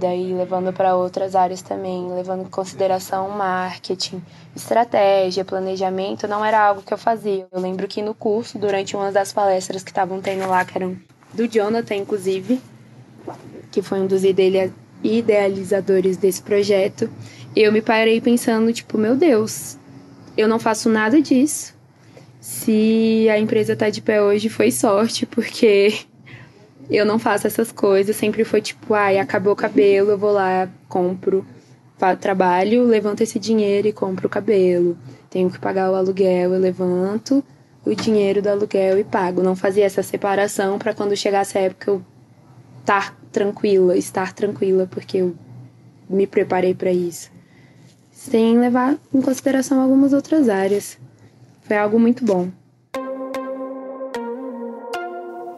daí 0.02 0.34
levando 0.34 0.72
para 0.72 0.96
outras 0.96 1.36
áreas 1.36 1.62
também, 1.62 2.12
levando 2.12 2.42
em 2.42 2.50
consideração 2.50 3.30
marketing, 3.30 4.20
estratégia, 4.54 5.44
planejamento, 5.44 6.26
não 6.26 6.44
era 6.44 6.60
algo 6.60 6.82
que 6.82 6.92
eu 6.92 6.98
fazia. 6.98 7.46
Eu 7.50 7.60
lembro 7.60 7.86
que 7.86 8.02
no 8.02 8.12
curso, 8.12 8.58
durante 8.58 8.96
uma 8.96 9.12
das 9.12 9.32
palestras 9.32 9.82
que 9.82 9.90
estavam 9.90 10.20
tendo 10.20 10.48
lá, 10.48 10.64
que 10.64 10.76
eram 10.76 10.96
do 11.32 11.46
Jonathan, 11.46 11.94
inclusive, 11.94 12.60
que 13.70 13.80
foi 13.80 14.00
um 14.00 14.06
dos 14.06 14.22
idealizadores 15.02 16.16
desse 16.16 16.42
projeto, 16.42 17.08
eu 17.54 17.72
me 17.72 17.80
parei 17.80 18.20
pensando, 18.20 18.72
tipo, 18.72 18.98
meu 18.98 19.16
Deus, 19.16 19.78
eu 20.36 20.48
não 20.48 20.58
faço 20.58 20.88
nada 20.88 21.22
disso. 21.22 21.74
Se 22.40 23.28
a 23.30 23.38
empresa 23.38 23.76
tá 23.76 23.88
de 23.88 24.02
pé 24.02 24.20
hoje, 24.20 24.48
foi 24.48 24.72
sorte, 24.72 25.24
porque 25.24 25.94
eu 26.96 27.06
não 27.06 27.18
faço 27.18 27.46
essas 27.46 27.72
coisas, 27.72 28.14
sempre 28.16 28.44
foi 28.44 28.60
tipo, 28.60 28.94
ai, 28.94 29.18
acabou 29.18 29.52
o 29.52 29.56
cabelo, 29.56 30.10
eu 30.10 30.18
vou 30.18 30.32
lá, 30.32 30.68
compro, 30.88 31.44
trabalho, 32.20 32.84
levanto 32.84 33.20
esse 33.20 33.38
dinheiro 33.38 33.86
e 33.86 33.92
compro 33.92 34.26
o 34.26 34.30
cabelo. 34.30 34.96
Tenho 35.30 35.50
que 35.50 35.58
pagar 35.58 35.90
o 35.90 35.94
aluguel, 35.94 36.52
eu 36.52 36.60
levanto 36.60 37.44
o 37.84 37.94
dinheiro 37.94 38.42
do 38.42 38.48
aluguel 38.48 38.98
e 38.98 39.04
pago. 39.04 39.42
Não 39.42 39.54
fazia 39.54 39.84
essa 39.84 40.02
separação 40.02 40.78
para 40.78 40.92
quando 40.92 41.16
chegasse 41.16 41.56
a 41.56 41.62
época 41.62 41.90
eu 41.92 42.02
estar 42.80 43.16
tranquila, 43.30 43.96
estar 43.96 44.32
tranquila, 44.32 44.88
porque 44.90 45.18
eu 45.18 45.34
me 46.10 46.26
preparei 46.26 46.74
para 46.74 46.92
isso. 46.92 47.30
Sem 48.10 48.58
levar 48.58 48.96
em 49.14 49.20
consideração 49.20 49.80
algumas 49.80 50.12
outras 50.12 50.48
áreas. 50.48 50.98
Foi 51.62 51.76
algo 51.76 51.98
muito 51.98 52.24
bom. 52.24 52.50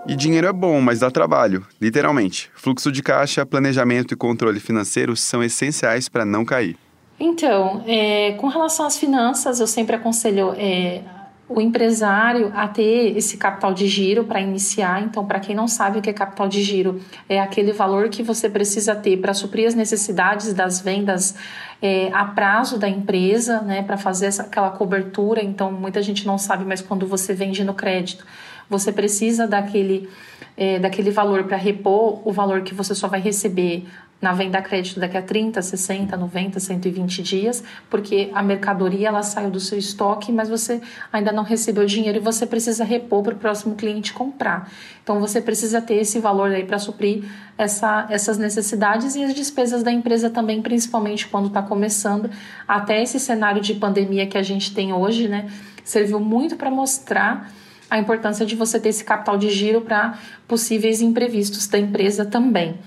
E 0.07 0.15
dinheiro 0.15 0.47
é 0.47 0.53
bom, 0.53 0.81
mas 0.81 1.01
dá 1.01 1.11
trabalho, 1.11 1.67
literalmente. 1.81 2.51
Fluxo 2.55 2.93
de 2.93 3.03
caixa, 3.03 3.47
planejamento 3.47 4.13
e 4.13 4.17
controle 4.17 4.61
financeiro 4.61 5.17
são 5.17 5.43
essenciais 5.43 6.09
para 6.09 6.25
não 6.25 6.45
cair. 6.45 6.77
Então, 7.19 7.83
é, 7.87 8.33
com 8.33 8.49
relação 8.49 8.85
às 8.85 8.99
finanças, 8.99 9.61
eu 9.61 9.67
sempre 9.67 9.97
aconselho 9.97 10.53
é, 10.59 11.01
o 11.49 11.61
empresário 11.61 12.53
a 12.55 12.67
ter 12.67 13.17
esse 13.17 13.37
capital 13.37 13.73
de 13.73 13.87
giro 13.87 14.25
para 14.25 14.41
iniciar. 14.41 15.03
Então, 15.03 15.25
para 15.25 15.41
quem 15.41 15.55
não 15.55 15.69
sabe 15.69 15.99
o 15.99 16.03
que 16.03 16.11
é 16.11 16.13
capital 16.13 16.49
de 16.49 16.63
giro, 16.63 17.01
é 17.29 17.41
aquele 17.41 17.73
valor 17.73 18.09
que 18.09 18.23
você 18.23 18.49
precisa 18.49 18.95
ter 18.95 19.19
para 19.19 19.33
suprir 19.33 19.67
as 19.67 19.75
necessidades 19.75 20.53
das 20.53 20.81
vendas 20.81 21.35
é, 21.81 22.11
a 22.13 22.25
prazo 22.25 22.79
da 22.79 22.89
empresa, 22.89 23.61
né, 23.61 23.83
para 23.83 23.97
fazer 23.97 24.27
essa, 24.27 24.43
aquela 24.43 24.71
cobertura. 24.71 25.43
Então, 25.43 25.71
muita 25.71 26.03
gente 26.03 26.27
não 26.27 26.39
sabe, 26.39 26.65
mas 26.65 26.81
quando 26.81 27.07
você 27.07 27.35
vende 27.35 27.63
no 27.63 27.75
crédito, 27.75 28.27
você 28.69 28.93
precisa 28.93 29.47
daquele, 29.47 30.09
é, 30.57 30.79
daquele 30.79 31.11
valor 31.11 31.45
para 31.45 31.57
repor 31.57 32.27
o 32.27 32.33
valor 32.33 32.63
que 32.63 32.75
você 32.75 32.95
só 32.95 33.09
vai 33.09 33.21
receber 33.21 33.87
na 34.25 34.33
venda 34.33 34.57
a 34.57 34.63
crédito 34.63 34.99
daqui 34.99 35.19
a 35.19 35.23
30, 35.23 35.61
60, 35.61 36.17
90, 36.17 36.59
120 36.59 37.23
dias, 37.23 37.63
porque 37.91 38.31
a 38.33 38.43
mercadoria 38.43 39.09
ela 39.09 39.23
saiu 39.23 39.51
do 39.51 39.61
seu 39.61 39.79
estoque, 39.79 40.33
mas 40.33 40.49
você 40.49 40.81
ainda 41.13 41.31
não 41.31 41.43
recebeu 41.43 41.83
o 41.83 41.87
dinheiro 41.87 42.17
e 42.17 42.21
você 42.23 42.47
precisa 42.47 42.85
repor 42.85 43.23
para 43.23 43.35
o 43.35 43.37
próximo 43.37 43.75
cliente 43.75 44.15
comprar. 44.15 44.73
Então 45.03 45.21
você 45.21 45.43
precisa 45.43 45.83
ter 45.83 45.97
esse 45.97 46.19
valor 46.21 46.51
aí 46.51 46.65
para 46.65 46.79
suprir 46.79 47.25
essa, 47.59 48.07
essas 48.09 48.39
necessidades 48.39 49.15
e 49.15 49.23
as 49.23 49.35
despesas 49.35 49.83
da 49.83 49.93
empresa 49.93 50.31
também, 50.31 50.63
principalmente 50.63 51.29
quando 51.29 51.49
está 51.49 51.61
começando. 51.61 52.31
Até 52.67 53.03
esse 53.03 53.21
cenário 53.21 53.61
de 53.61 53.75
pandemia 53.75 54.27
que 54.27 54.39
a 54.39 54.43
gente 54.43 54.75
tem 54.75 54.91
hoje, 54.91 55.29
né, 55.29 55.51
serviu 55.85 56.19
muito 56.19 56.57
para 56.57 56.71
mostrar 56.71 57.53
a 57.91 57.99
importância 57.99 58.45
de 58.45 58.57
você 58.57 58.81
ter 58.81 58.89
esse 58.89 59.05
capital 59.05 59.37
de 59.37 59.51
giro 59.51 59.81
para 59.81 60.19
possíveis 60.49 61.01
imprevistos 61.01 61.67
da 61.67 61.79
empresa 61.79 62.25
também. 62.25 62.79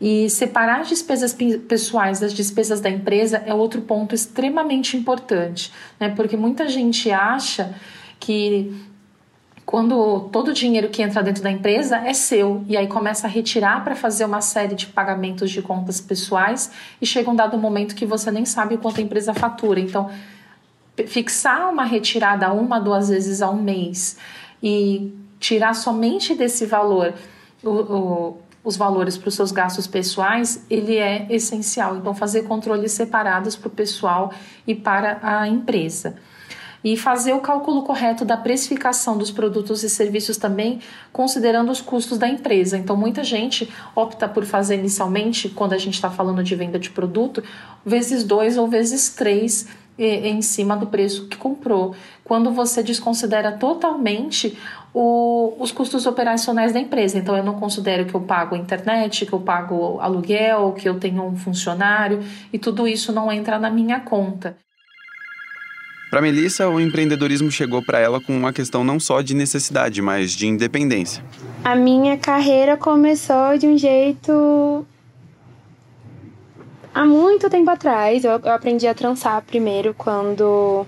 E 0.00 0.28
separar 0.28 0.80
as 0.80 0.88
despesas 0.88 1.34
pessoais 1.68 2.20
das 2.20 2.34
despesas 2.34 2.80
da 2.80 2.90
empresa 2.90 3.42
é 3.46 3.54
outro 3.54 3.80
ponto 3.82 4.14
extremamente 4.14 4.96
importante, 4.96 5.72
né? 5.98 6.08
Porque 6.10 6.36
muita 6.36 6.68
gente 6.68 7.10
acha 7.10 7.74
que 8.18 8.74
quando 9.64 10.28
todo 10.30 10.48
o 10.48 10.52
dinheiro 10.52 10.88
que 10.88 11.02
entra 11.02 11.22
dentro 11.22 11.42
da 11.42 11.50
empresa 11.50 11.96
é 11.96 12.12
seu 12.12 12.64
e 12.68 12.76
aí 12.76 12.86
começa 12.86 13.26
a 13.26 13.30
retirar 13.30 13.82
para 13.82 13.94
fazer 13.94 14.24
uma 14.24 14.40
série 14.40 14.74
de 14.74 14.86
pagamentos 14.86 15.50
de 15.50 15.62
contas 15.62 16.00
pessoais 16.00 16.70
e 17.00 17.06
chega 17.06 17.30
um 17.30 17.36
dado 17.36 17.56
momento 17.56 17.94
que 17.94 18.04
você 18.04 18.30
nem 18.30 18.44
sabe 18.44 18.74
o 18.74 18.78
quanto 18.78 19.00
a 19.00 19.02
empresa 19.02 19.32
fatura. 19.32 19.80
Então, 19.80 20.10
fixar 21.06 21.70
uma 21.70 21.84
retirada 21.84 22.52
uma, 22.52 22.78
duas 22.78 23.08
vezes 23.08 23.42
ao 23.42 23.54
mês 23.54 24.16
e 24.62 25.12
tirar 25.40 25.74
somente 25.74 26.34
desse 26.34 26.66
valor 26.66 27.12
o, 27.62 27.70
o, 27.70 28.38
os 28.62 28.76
valores 28.76 29.18
para 29.18 29.28
os 29.28 29.34
seus 29.34 29.52
gastos 29.52 29.86
pessoais, 29.86 30.64
ele 30.70 30.96
é 30.96 31.26
essencial. 31.30 31.96
Então, 31.96 32.14
fazer 32.14 32.42
controles 32.44 32.92
separados 32.92 33.56
para 33.56 33.68
o 33.68 33.70
pessoal 33.70 34.32
e 34.66 34.74
para 34.74 35.18
a 35.22 35.48
empresa 35.48 36.16
e 36.84 36.98
fazer 36.98 37.32
o 37.32 37.40
cálculo 37.40 37.82
correto 37.82 38.26
da 38.26 38.36
precificação 38.36 39.16
dos 39.16 39.30
produtos 39.30 39.82
e 39.82 39.88
serviços 39.88 40.36
também, 40.36 40.80
considerando 41.10 41.72
os 41.72 41.80
custos 41.80 42.18
da 42.18 42.28
empresa. 42.28 42.76
Então, 42.76 42.94
muita 42.94 43.24
gente 43.24 43.72
opta 43.96 44.28
por 44.28 44.44
fazer 44.44 44.74
inicialmente, 44.74 45.48
quando 45.48 45.72
a 45.72 45.78
gente 45.78 45.94
está 45.94 46.10
falando 46.10 46.44
de 46.44 46.54
venda 46.54 46.78
de 46.78 46.90
produto, 46.90 47.42
vezes 47.86 48.22
dois 48.22 48.58
ou 48.58 48.68
vezes 48.68 49.08
três 49.08 49.66
em 49.98 50.42
cima 50.42 50.76
do 50.76 50.86
preço 50.86 51.28
que 51.28 51.36
comprou. 51.36 51.94
Quando 52.24 52.50
você 52.50 52.82
desconsidera 52.82 53.52
totalmente 53.52 54.56
o, 54.94 55.54
os 55.58 55.72
custos 55.72 56.06
operacionais 56.06 56.72
da 56.72 56.78
empresa. 56.78 57.18
Então, 57.18 57.36
eu 57.36 57.42
não 57.42 57.54
considero 57.54 58.06
que 58.06 58.14
eu 58.14 58.20
pago 58.20 58.54
internet, 58.54 59.26
que 59.26 59.32
eu 59.32 59.40
pago 59.40 59.98
aluguel, 60.00 60.72
que 60.72 60.88
eu 60.88 60.98
tenho 60.98 61.24
um 61.24 61.36
funcionário, 61.36 62.20
e 62.52 62.58
tudo 62.58 62.86
isso 62.86 63.12
não 63.12 63.30
entra 63.30 63.58
na 63.58 63.68
minha 63.68 63.98
conta. 63.98 64.56
Para 66.10 66.22
Melissa, 66.22 66.68
o 66.68 66.80
empreendedorismo 66.80 67.50
chegou 67.50 67.82
para 67.82 67.98
ela 67.98 68.20
com 68.20 68.36
uma 68.36 68.52
questão 68.52 68.84
não 68.84 69.00
só 69.00 69.20
de 69.20 69.34
necessidade, 69.34 70.00
mas 70.00 70.30
de 70.30 70.46
independência. 70.46 71.24
A 71.64 71.74
minha 71.74 72.16
carreira 72.16 72.76
começou 72.76 73.58
de 73.58 73.66
um 73.66 73.76
jeito 73.76 74.86
há 76.94 77.04
muito 77.04 77.50
tempo 77.50 77.68
atrás. 77.70 78.24
Eu, 78.24 78.32
eu 78.32 78.52
aprendi 78.52 78.86
a 78.86 78.94
trançar 78.94 79.42
primeiro 79.42 79.92
quando 79.92 80.86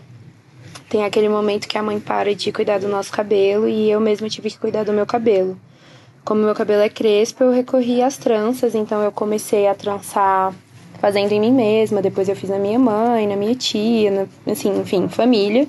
tem 0.89 1.05
aquele 1.05 1.29
momento 1.29 1.67
que 1.67 1.77
a 1.77 1.83
mãe 1.83 1.99
para 1.99 2.35
de 2.35 2.53
cuidar 2.53 2.79
do 2.79 2.89
nosso 2.89 3.11
cabelo 3.13 3.69
e 3.69 3.91
eu 3.91 4.01
mesma 4.01 4.29
tive 4.29 4.51
que 4.51 4.59
cuidar 4.59 4.85
do 4.85 4.93
meu 4.93 5.05
cabelo. 5.05 5.59
Como 6.25 6.43
meu 6.43 6.55
cabelo 6.55 6.83
é 6.83 6.89
crespo, 6.89 7.45
eu 7.45 7.53
recorri 7.53 8.03
às 8.03 8.17
tranças, 8.17 8.75
então 8.75 9.03
eu 9.03 9.13
comecei 9.13 9.67
a 9.67 9.75
trançar 9.75 10.55
fazendo 10.99 11.33
em 11.33 11.41
mim 11.41 11.53
mesma, 11.53 12.01
depois 12.01 12.29
eu 12.29 12.35
fiz 12.35 12.51
na 12.51 12.59
minha 12.59 12.79
mãe, 12.79 13.27
na 13.27 13.37
minha 13.37 13.55
tia, 13.55 14.11
na, 14.11 14.53
assim, 14.53 14.81
enfim, 14.81 15.09
família. 15.09 15.69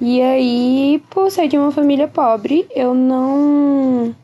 E 0.00 0.20
aí, 0.20 1.02
por 1.10 1.30
ser 1.30 1.48
de 1.48 1.56
uma 1.56 1.70
família 1.70 2.08
pobre, 2.08 2.66
eu 2.74 2.92
não 2.92 4.14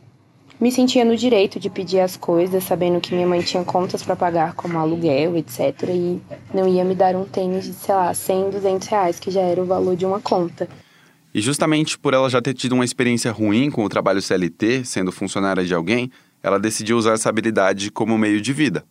me 0.60 0.70
sentia 0.70 1.04
no 1.04 1.16
direito 1.16 1.58
de 1.58 1.70
pedir 1.70 2.00
as 2.00 2.16
coisas, 2.16 2.62
sabendo 2.64 3.00
que 3.00 3.14
minha 3.14 3.26
mãe 3.26 3.40
tinha 3.40 3.64
contas 3.64 4.02
para 4.02 4.14
pagar, 4.14 4.54
como 4.54 4.78
aluguel, 4.78 5.36
etc. 5.36 5.88
E 5.88 6.20
não 6.52 6.68
ia 6.68 6.84
me 6.84 6.94
dar 6.94 7.16
um 7.16 7.24
tênis 7.24 7.64
de, 7.64 7.72
sei 7.72 7.94
lá, 7.94 8.12
100, 8.12 8.50
200 8.50 8.88
reais, 8.88 9.18
que 9.18 9.30
já 9.30 9.40
era 9.40 9.62
o 9.62 9.64
valor 9.64 9.96
de 9.96 10.04
uma 10.04 10.20
conta. 10.20 10.68
E 11.32 11.40
justamente 11.40 11.98
por 11.98 12.12
ela 12.12 12.28
já 12.28 12.42
ter 12.42 12.54
tido 12.54 12.72
uma 12.72 12.84
experiência 12.84 13.32
ruim 13.32 13.70
com 13.70 13.84
o 13.84 13.88
trabalho 13.88 14.20
CLT, 14.20 14.84
sendo 14.84 15.10
funcionária 15.10 15.64
de 15.64 15.72
alguém, 15.72 16.10
ela 16.42 16.58
decidiu 16.58 16.98
usar 16.98 17.12
essa 17.12 17.28
habilidade 17.28 17.90
como 17.90 18.18
meio 18.18 18.40
de 18.40 18.52
vida. 18.52 18.84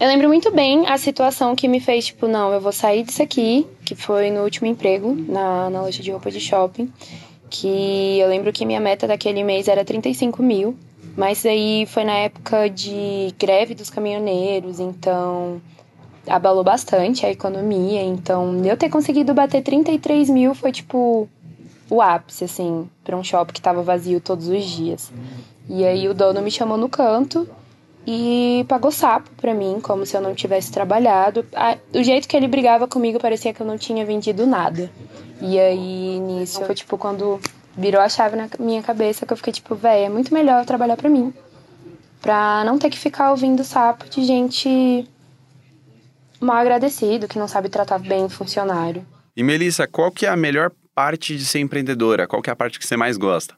Eu 0.00 0.08
lembro 0.08 0.26
muito 0.26 0.50
bem 0.50 0.88
a 0.88 0.98
situação 0.98 1.54
que 1.54 1.68
me 1.68 1.78
fez, 1.78 2.06
tipo, 2.06 2.26
não, 2.26 2.52
eu 2.52 2.60
vou 2.60 2.72
sair 2.72 3.04
disso 3.04 3.22
aqui, 3.22 3.64
que 3.84 3.94
foi 3.94 4.28
no 4.28 4.42
último 4.42 4.66
emprego, 4.66 5.14
na, 5.14 5.70
na 5.70 5.82
loja 5.82 6.02
de 6.02 6.10
roupa 6.10 6.32
de 6.32 6.40
shopping, 6.40 6.92
que 7.54 8.18
eu 8.18 8.28
lembro 8.28 8.52
que 8.52 8.66
minha 8.66 8.80
meta 8.80 9.06
daquele 9.06 9.44
mês 9.44 9.68
era 9.68 9.84
35 9.84 10.42
mil, 10.42 10.76
mas 11.16 11.46
aí 11.46 11.86
foi 11.86 12.02
na 12.02 12.14
época 12.14 12.68
de 12.68 13.32
greve 13.38 13.76
dos 13.76 13.88
caminhoneiros, 13.88 14.80
então 14.80 15.62
abalou 16.26 16.64
bastante 16.64 17.24
a 17.24 17.30
economia, 17.30 18.02
então 18.02 18.60
eu 18.64 18.76
ter 18.76 18.88
conseguido 18.88 19.32
bater 19.32 19.62
33 19.62 20.30
mil 20.30 20.52
foi, 20.52 20.72
tipo, 20.72 21.28
o 21.88 22.02
ápice, 22.02 22.42
assim, 22.42 22.88
para 23.04 23.16
um 23.16 23.22
shopping 23.22 23.52
que 23.52 23.62
tava 23.62 23.82
vazio 23.82 24.20
todos 24.20 24.48
os 24.48 24.64
dias. 24.64 25.12
E 25.68 25.84
aí 25.84 26.08
o 26.08 26.14
dono 26.14 26.42
me 26.42 26.50
chamou 26.50 26.76
no 26.76 26.88
canto 26.88 27.48
e 28.06 28.64
pagou 28.68 28.90
sapo 28.90 29.30
pra 29.36 29.54
mim, 29.54 29.78
como 29.80 30.04
se 30.04 30.16
eu 30.16 30.20
não 30.20 30.34
tivesse 30.34 30.70
trabalhado. 30.70 31.44
o 31.92 32.02
jeito 32.02 32.28
que 32.28 32.36
ele 32.36 32.48
brigava 32.48 32.86
comigo 32.86 33.18
parecia 33.18 33.52
que 33.52 33.60
eu 33.60 33.66
não 33.66 33.78
tinha 33.78 34.04
vendido 34.04 34.46
nada. 34.46 34.90
E 35.40 35.58
aí 35.58 36.18
nisso 36.20 36.64
foi 36.64 36.74
tipo 36.74 36.98
quando 36.98 37.40
virou 37.76 38.00
a 38.00 38.08
chave 38.08 38.36
na 38.36 38.48
minha 38.58 38.82
cabeça 38.82 39.26
que 39.26 39.32
eu 39.32 39.36
fiquei 39.36 39.52
tipo, 39.52 39.74
véi, 39.74 40.04
é 40.04 40.08
muito 40.08 40.32
melhor 40.32 40.64
trabalhar 40.64 40.96
pra 40.96 41.08
mim. 41.08 41.32
Pra 42.20 42.62
não 42.64 42.78
ter 42.78 42.90
que 42.90 42.98
ficar 42.98 43.30
ouvindo 43.30 43.64
sapo 43.64 44.08
de 44.08 44.24
gente 44.24 45.08
mal 46.40 46.58
agradecido, 46.58 47.26
que 47.26 47.38
não 47.38 47.48
sabe 47.48 47.68
tratar 47.68 47.98
bem 47.98 48.24
o 48.24 48.28
funcionário. 48.28 49.04
E 49.36 49.42
Melissa, 49.42 49.86
qual 49.86 50.10
que 50.10 50.26
é 50.26 50.28
a 50.28 50.36
melhor 50.36 50.70
parte 50.94 51.36
de 51.36 51.44
ser 51.44 51.58
empreendedora? 51.58 52.26
Qual 52.26 52.40
que 52.40 52.50
é 52.50 52.52
a 52.52 52.56
parte 52.56 52.78
que 52.78 52.86
você 52.86 52.96
mais 52.96 53.16
gosta? 53.16 53.54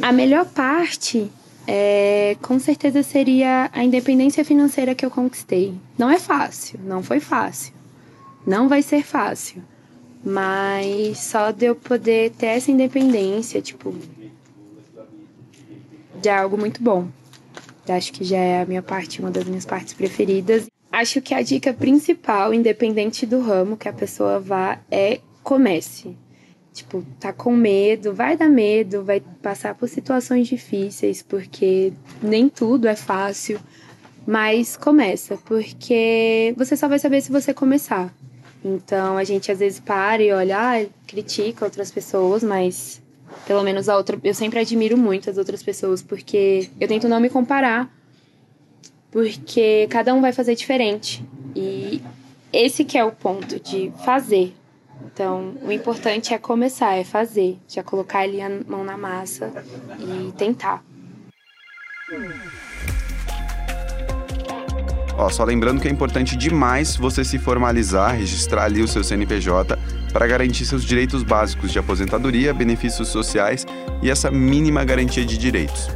A 0.00 0.12
melhor 0.12 0.46
parte 0.46 1.30
é, 1.66 2.36
com 2.42 2.58
certeza 2.58 3.02
seria 3.02 3.70
a 3.72 3.84
independência 3.84 4.44
financeira 4.44 4.94
que 4.94 5.04
eu 5.04 5.10
conquistei. 5.10 5.74
Não 5.96 6.10
é 6.10 6.18
fácil, 6.18 6.80
não 6.84 7.02
foi 7.02 7.20
fácil. 7.20 7.72
Não 8.46 8.68
vai 8.68 8.82
ser 8.82 9.04
fácil. 9.04 9.62
Mas 10.24 11.18
só 11.18 11.50
de 11.50 11.66
eu 11.66 11.74
poder 11.74 12.30
ter 12.32 12.46
essa 12.46 12.70
independência, 12.70 13.60
tipo, 13.60 13.94
já 16.22 16.36
é 16.36 16.38
algo 16.38 16.56
muito 16.56 16.82
bom. 16.82 17.08
Acho 17.88 18.12
que 18.12 18.22
já 18.22 18.38
é 18.38 18.62
a 18.62 18.66
minha 18.66 18.82
parte, 18.82 19.20
uma 19.20 19.30
das 19.30 19.44
minhas 19.44 19.64
partes 19.64 19.92
preferidas. 19.92 20.68
Acho 20.90 21.20
que 21.20 21.34
a 21.34 21.42
dica 21.42 21.72
principal, 21.72 22.54
independente 22.54 23.26
do 23.26 23.40
ramo 23.40 23.76
que 23.76 23.88
a 23.88 23.92
pessoa 23.92 24.38
vá, 24.38 24.78
é 24.90 25.20
comece. 25.42 26.16
Tipo, 26.72 27.04
tá 27.20 27.32
com 27.32 27.54
medo, 27.54 28.14
vai 28.14 28.36
dar 28.36 28.48
medo, 28.48 29.04
vai 29.04 29.20
passar 29.42 29.74
por 29.74 29.88
situações 29.88 30.48
difíceis, 30.48 31.22
porque 31.22 31.92
nem 32.22 32.48
tudo 32.48 32.88
é 32.88 32.96
fácil. 32.96 33.60
Mas 34.26 34.76
começa, 34.76 35.36
porque 35.44 36.54
você 36.56 36.76
só 36.76 36.88
vai 36.88 36.98
saber 36.98 37.20
se 37.20 37.30
você 37.30 37.52
começar. 37.52 38.14
Então 38.64 39.16
a 39.16 39.24
gente 39.24 39.50
às 39.50 39.58
vezes 39.58 39.80
para 39.80 40.22
e 40.22 40.32
olha, 40.32 40.56
ah, 40.58 40.86
critica 41.06 41.64
outras 41.64 41.90
pessoas, 41.90 42.42
mas 42.42 43.02
pelo 43.46 43.62
menos 43.62 43.88
a 43.88 43.96
outra. 43.96 44.18
Eu 44.22 44.34
sempre 44.34 44.60
admiro 44.60 44.96
muito 44.96 45.28
as 45.28 45.38
outras 45.38 45.62
pessoas, 45.62 46.02
porque 46.02 46.70
eu 46.80 46.88
tento 46.88 47.08
não 47.08 47.20
me 47.20 47.28
comparar. 47.28 47.92
Porque 49.10 49.86
cada 49.90 50.14
um 50.14 50.20
vai 50.20 50.32
fazer 50.32 50.54
diferente. 50.54 51.22
E 51.54 52.00
esse 52.52 52.84
que 52.84 52.96
é 52.96 53.04
o 53.04 53.12
ponto 53.12 53.60
de 53.60 53.92
fazer. 54.04 54.54
Então, 55.06 55.54
o 55.62 55.72
importante 55.72 56.32
é 56.32 56.38
começar, 56.38 56.94
é 56.94 57.04
fazer, 57.04 57.58
já 57.68 57.82
colocar 57.82 58.20
ali 58.20 58.40
a 58.40 58.48
mão 58.66 58.84
na 58.84 58.96
massa 58.96 59.52
e 59.98 60.32
tentar. 60.32 60.82
Ó, 65.16 65.28
só 65.28 65.44
lembrando 65.44 65.80
que 65.80 65.88
é 65.88 65.90
importante 65.90 66.36
demais 66.36 66.96
você 66.96 67.24
se 67.24 67.38
formalizar, 67.38 68.16
registrar 68.16 68.64
ali 68.64 68.82
o 68.82 68.88
seu 68.88 69.04
CNPJ 69.04 69.78
para 70.12 70.26
garantir 70.26 70.64
seus 70.64 70.84
direitos 70.84 71.22
básicos 71.22 71.72
de 71.72 71.78
aposentadoria, 71.78 72.52
benefícios 72.52 73.08
sociais 73.08 73.66
e 74.02 74.10
essa 74.10 74.30
mínima 74.30 74.84
garantia 74.84 75.24
de 75.24 75.38
direitos. 75.38 75.88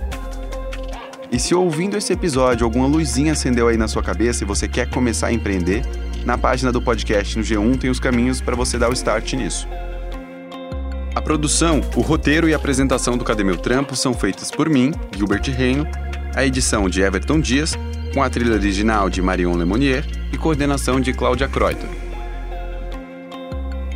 E 1.31 1.39
se 1.39 1.55
ouvindo 1.55 1.97
esse 1.97 2.13
episódio 2.13 2.65
alguma 2.65 2.87
luzinha 2.87 3.33
acendeu 3.33 3.69
aí 3.69 3.77
na 3.77 3.89
sua 3.89 4.03
cabeça 4.03 4.45
e 4.45 4.47
você 4.47 4.69
quer 4.69 4.89
começar 4.89 5.29
a 5.29 5.33
empreender, 5.33 5.83
na 6.27 6.37
página 6.37 6.73
do 6.73 6.83
podcast 6.83 7.39
no 7.39 7.45
G1 7.45 7.79
tem 7.79 7.89
os 7.89 8.01
caminhos 8.01 8.41
para 8.41 8.57
você 8.57 8.77
dar 8.77 8.91
o 8.91 8.93
start 8.93 9.35
nisso. 9.35 9.69
A 11.15 11.23
produção, 11.23 11.81
o 11.95 12.01
roteiro 12.01 12.49
e 12.49 12.53
a 12.53 12.57
apresentação 12.57 13.17
do 13.17 13.25
Cadê 13.25 13.45
Meu 13.45 13.57
Trampo 13.57 13.95
são 13.95 14.13
feitas 14.13 14.51
por 14.51 14.69
mim, 14.69 14.93
Gilbert 15.17 15.49
Reino, 15.51 15.87
a 16.35 16.45
edição 16.45 16.89
de 16.91 17.01
Everton 17.01 17.41
Dias, 17.41 17.79
com 18.13 18.25
a 18.25 18.29
trilha 18.29 18.55
original 18.55 19.09
de 19.09 19.23
Marion 19.23 19.55
Lemonnier 19.55 20.05
e 20.33 20.37
coordenação 20.37 21.01
de 21.01 21.13
Cláudia 21.13 21.47
Kreuter. 21.47 21.89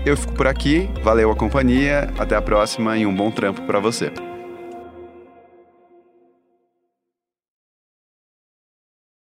Eu 0.07 0.17
fico 0.17 0.33
por 0.33 0.47
aqui, 0.47 0.89
valeu 1.03 1.33
a 1.33 1.37
companhia, 1.37 2.11
até 2.17 2.37
a 2.37 2.41
próxima 2.41 2.97
e 2.97 3.05
um 3.05 3.15
bom 3.15 3.33
trampo 3.33 3.63
para 3.63 3.81
você. 3.81 4.13